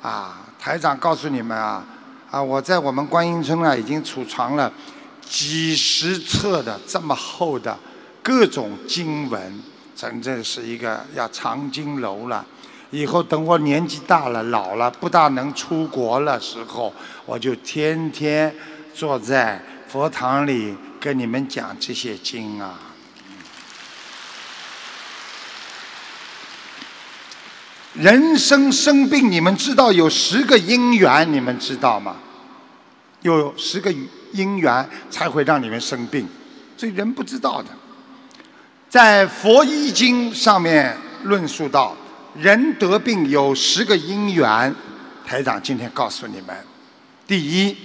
[0.00, 1.84] 啊，台长告诉你们啊，
[2.30, 4.72] 啊，我在我们观音村啊，已经储藏了
[5.20, 7.76] 几十册的这么厚的。
[8.22, 9.60] 各种经文，
[9.96, 12.46] 真正是一个要藏经楼了。
[12.94, 16.94] 以后等我年纪大了、老了，不大能出国了时候，
[17.26, 18.54] 我就天天
[18.94, 22.78] 坐在佛堂里跟你们讲这些经啊。
[27.94, 32.14] 人生生病，你们知道有十个因缘，你们知道吗？
[33.22, 33.92] 有十个
[34.30, 36.28] 因缘才会让你们生病，
[36.76, 37.68] 所以人不知道的。
[38.88, 41.96] 在《佛医经》上面论述到，
[42.34, 44.74] 人得病有十个因缘。
[45.26, 46.54] 台长今天告诉你们：
[47.26, 47.76] 第一，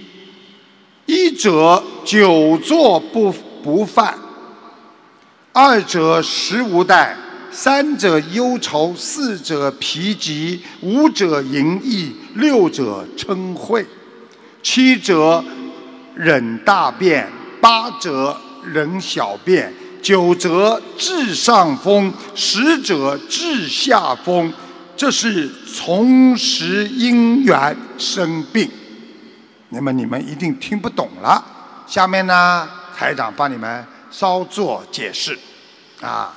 [1.06, 3.32] 一者久坐不
[3.62, 4.14] 不犯；
[5.52, 7.14] 二者食无怠；
[7.50, 13.84] 三者忧愁；四者疲极；五者淫逸；六者嗔恚；
[14.62, 15.42] 七者
[16.14, 17.24] 忍大便；
[17.60, 19.72] 八者忍小便。
[20.02, 24.52] 九则治上风，十者治下风，
[24.96, 28.70] 这是从时因缘生病。
[29.68, 31.44] 那么你们一定听不懂了。
[31.86, 35.38] 下面呢，台长帮你们稍作解释。
[36.00, 36.34] 啊，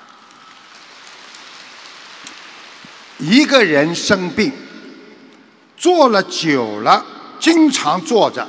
[3.18, 4.52] 一个人生病，
[5.78, 7.06] 坐了久了，
[7.40, 8.48] 经常坐着，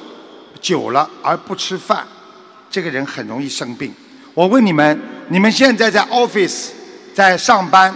[0.60, 2.06] 久了而不吃饭，
[2.68, 3.94] 这个人很容易生病。
[4.34, 6.70] 我问你们，你们现在在 office
[7.14, 7.94] 在上班，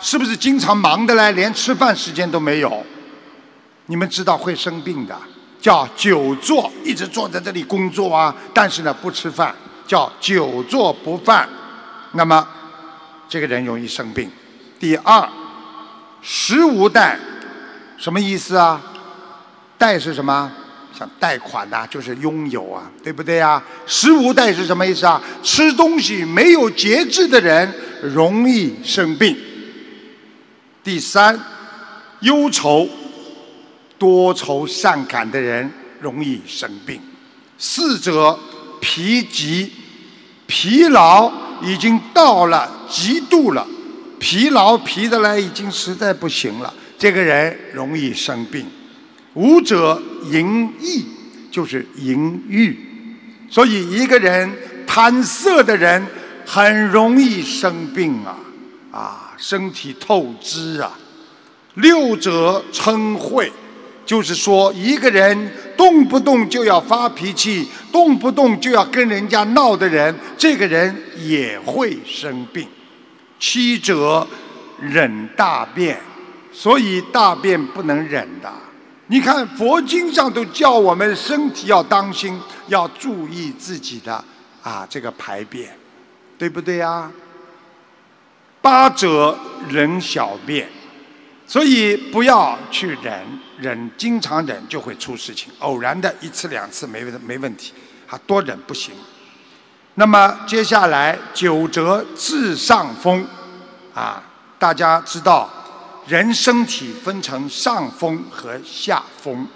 [0.00, 2.84] 是不是经常忙的嘞，连吃饭时间都没有？
[3.86, 5.16] 你们知道会生病的，
[5.60, 9.54] 叫久坐，一直坐在这里工作啊，但是呢不吃饭，
[9.86, 11.48] 叫久坐不饭。
[12.12, 12.44] 那么
[13.28, 14.28] 这个人容易生病。
[14.80, 15.28] 第二，
[16.20, 17.16] 食无怠，
[17.96, 18.80] 什么意思啊？
[19.78, 20.50] 怠是什么？
[20.96, 23.62] 像贷款呐，就是拥有啊，对不对呀？
[23.86, 25.22] 食无怠是什么意思啊？
[25.42, 27.70] 吃东西没有节制的人
[28.02, 29.36] 容易生病。
[30.82, 31.38] 第三，
[32.20, 32.88] 忧愁、
[33.98, 35.70] 多愁善感的人
[36.00, 37.00] 容易生病。
[37.58, 38.38] 四者
[38.80, 39.70] 疲极，
[40.46, 41.30] 疲劳
[41.62, 43.66] 已经到了极度了，
[44.18, 48.66] 疲劳疲得来已经实在不行了，这个人容易生病。
[49.36, 51.04] 五者淫逸，
[51.50, 52.74] 就是淫欲，
[53.50, 54.50] 所以一个人
[54.86, 56.04] 贪色的人
[56.46, 58.38] 很容易生病啊，
[58.90, 60.98] 啊，身体透支啊。
[61.74, 63.50] 六者嗔恚，
[64.06, 72.66] 就是说一个人动不动就要发脾气，动不动就要跟人家闹的人，这个人也会生病。
[73.38, 74.26] 七者
[74.80, 76.00] 忍大便，
[76.50, 78.50] 所以大便不能忍的。
[79.08, 84.24] 你看佛经上都叫我们身体要当心，要注意自己的
[84.62, 85.78] 啊这个排便，
[86.36, 87.08] 对不对呀？
[88.60, 89.38] 八者
[89.68, 90.68] 忍小便，
[91.46, 93.24] 所以不要去忍，
[93.58, 95.52] 忍经常忍就会出事情。
[95.60, 97.72] 偶然的一次两次没问没问题，
[98.08, 98.92] 啊多忍不行。
[99.94, 103.24] 那么接下来九则治上风，
[103.94, 104.20] 啊
[104.58, 105.48] 大家知道。
[106.06, 109.46] 人身体分成上风和下风，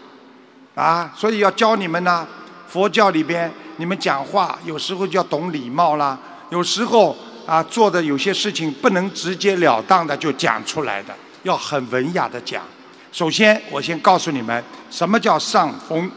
[0.75, 2.27] 啊，所以要教你们呢。
[2.69, 6.17] 佛教里边，你们讲话有时候就要懂礼貌啦。
[6.51, 12.63] 有时候啊，做的有些事情不能直截了当的就讲出来的，要很文雅的讲。
[13.11, 16.09] 首先，我先告诉你们，什么叫上风？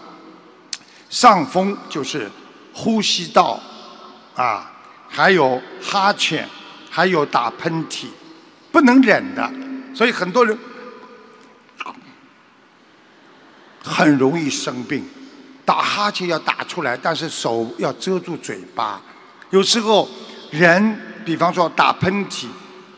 [1.09, 2.29] 上风就是
[2.71, 3.59] 呼吸道，
[4.35, 4.71] 啊，
[5.07, 6.47] 还有哈欠，
[6.89, 8.05] 还有打喷嚏，
[8.71, 9.51] 不能忍的。
[9.93, 10.57] 所以很多人
[13.83, 15.05] 很容易生病，
[15.65, 19.01] 打哈欠要打出来，但是手要遮住嘴巴。
[19.51, 20.09] 有时候
[20.51, 22.47] 人，比方说打喷嚏、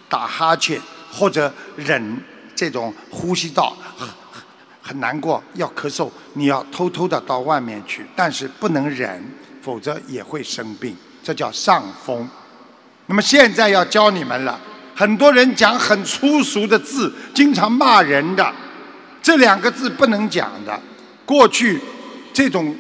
[0.07, 0.79] 打哈欠，
[1.11, 2.23] 或者忍
[2.55, 4.07] 这种呼吸道很
[4.81, 9.21] 很难过，要咳嗽，你要偷偷的到外面去，但是不能忍，
[9.61, 10.95] 否则也会生病。
[11.23, 12.29] 这叫上风。
[13.07, 14.59] 那么现在要教你们了。
[14.95, 18.53] 很多人讲很粗俗的字，经常骂人的，
[19.21, 20.79] 这两个字不能讲的。
[21.25, 21.81] 过去
[22.33, 22.73] 这种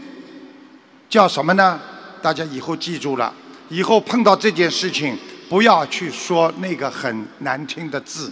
[1.09, 1.79] 叫什么呢？
[2.21, 3.33] 大家以后记住了，
[3.67, 5.17] 以后碰到这件事情，
[5.49, 8.31] 不要去说那个很难听的字，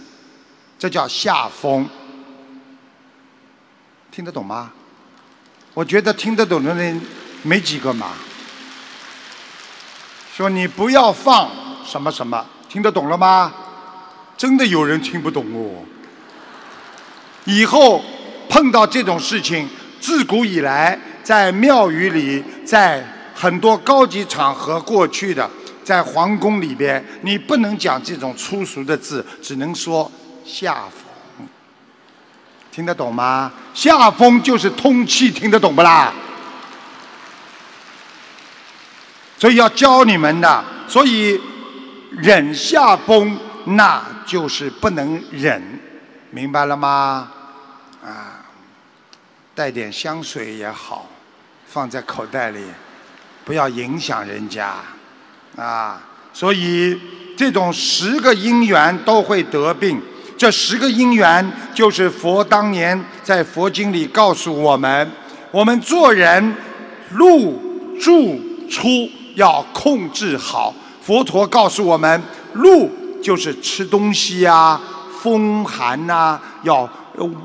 [0.78, 1.86] 这叫下风。
[4.10, 4.72] 听得懂吗？
[5.74, 7.00] 我觉得听得懂的人
[7.42, 8.12] 没几个嘛。
[10.34, 11.50] 说你不要放
[11.84, 13.52] 什么什么，听得懂了吗？
[14.36, 15.84] 真的有人听不懂哦！
[17.44, 18.02] 以后
[18.48, 19.68] 碰到这种事情，
[20.00, 25.48] 自古以来在庙宇里，在很多高级场合，过去的
[25.84, 30.10] 在皇宫里边，你不能讲这种粗俗的字，只能说
[30.44, 31.46] 下风。
[32.72, 33.52] 听得懂吗？
[33.72, 36.12] 下风就是通气，听得懂不啦？
[39.38, 41.40] 所以要教你们的，所以
[42.10, 43.38] 忍下风。
[43.64, 45.62] 那就是不能忍，
[46.30, 47.30] 明白了吗？
[48.04, 48.44] 啊，
[49.54, 51.08] 带点香水也好，
[51.66, 52.60] 放在口袋里，
[53.44, 54.74] 不要影响人家
[55.56, 56.00] 啊。
[56.32, 57.00] 所以
[57.36, 60.02] 这种十个因缘都会得病，
[60.36, 65.10] 这十个因缘就是佛当年在佛经里告诉我们，
[65.50, 66.54] 我们做人
[67.10, 67.62] 入
[68.00, 70.74] 住出要控制好。
[71.00, 72.22] 佛陀告诉我们，
[72.52, 72.90] 入
[73.24, 74.78] 就是吃东西呀、
[75.22, 76.86] 风寒呐，要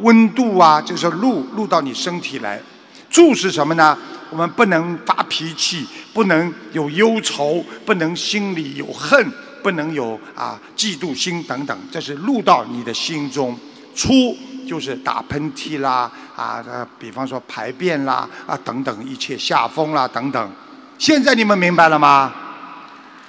[0.02, 2.62] 温度啊，就是入入到你身体来。
[3.10, 3.98] 住是什么呢？
[4.30, 9.32] 我们不能发脾气，不能有忧愁，不能心里有恨，
[9.64, 13.58] 不能有啊嫉妒心等等，这是入到你的心中。
[13.96, 14.38] 出
[14.68, 16.62] 就是打喷嚏啦，啊，
[17.00, 20.52] 比方说排便啦，啊等等一切下风啦等等。
[20.98, 22.34] 现在你们明白了吗？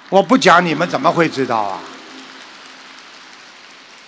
[0.09, 1.79] 我不讲你们怎么会知道啊？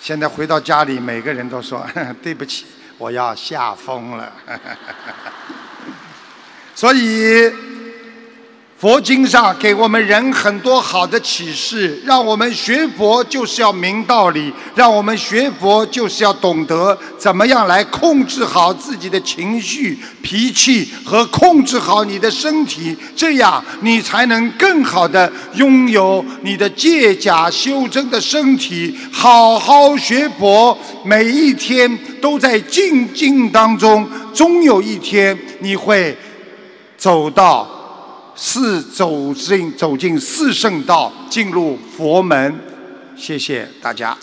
[0.03, 1.87] 现在回到家里，每个人都说
[2.21, 2.65] 对不起，
[2.97, 4.29] 我要吓疯了。
[6.75, 7.49] 所以，
[8.83, 36.17] 佛经上给我们人很多好的启示，让我们学佛就是要明道理，让我们学佛就是要懂得怎么样来控制好自己的情绪、脾气和控制好你的身体，这样你才能更好的拥有你的借假修真的身体，好好学佛，每一天都在静静当中，终有一天你会。
[36.95, 37.67] 走到
[38.35, 42.53] 四走进走进四圣道，进入佛门。
[43.15, 44.17] 谢谢大家。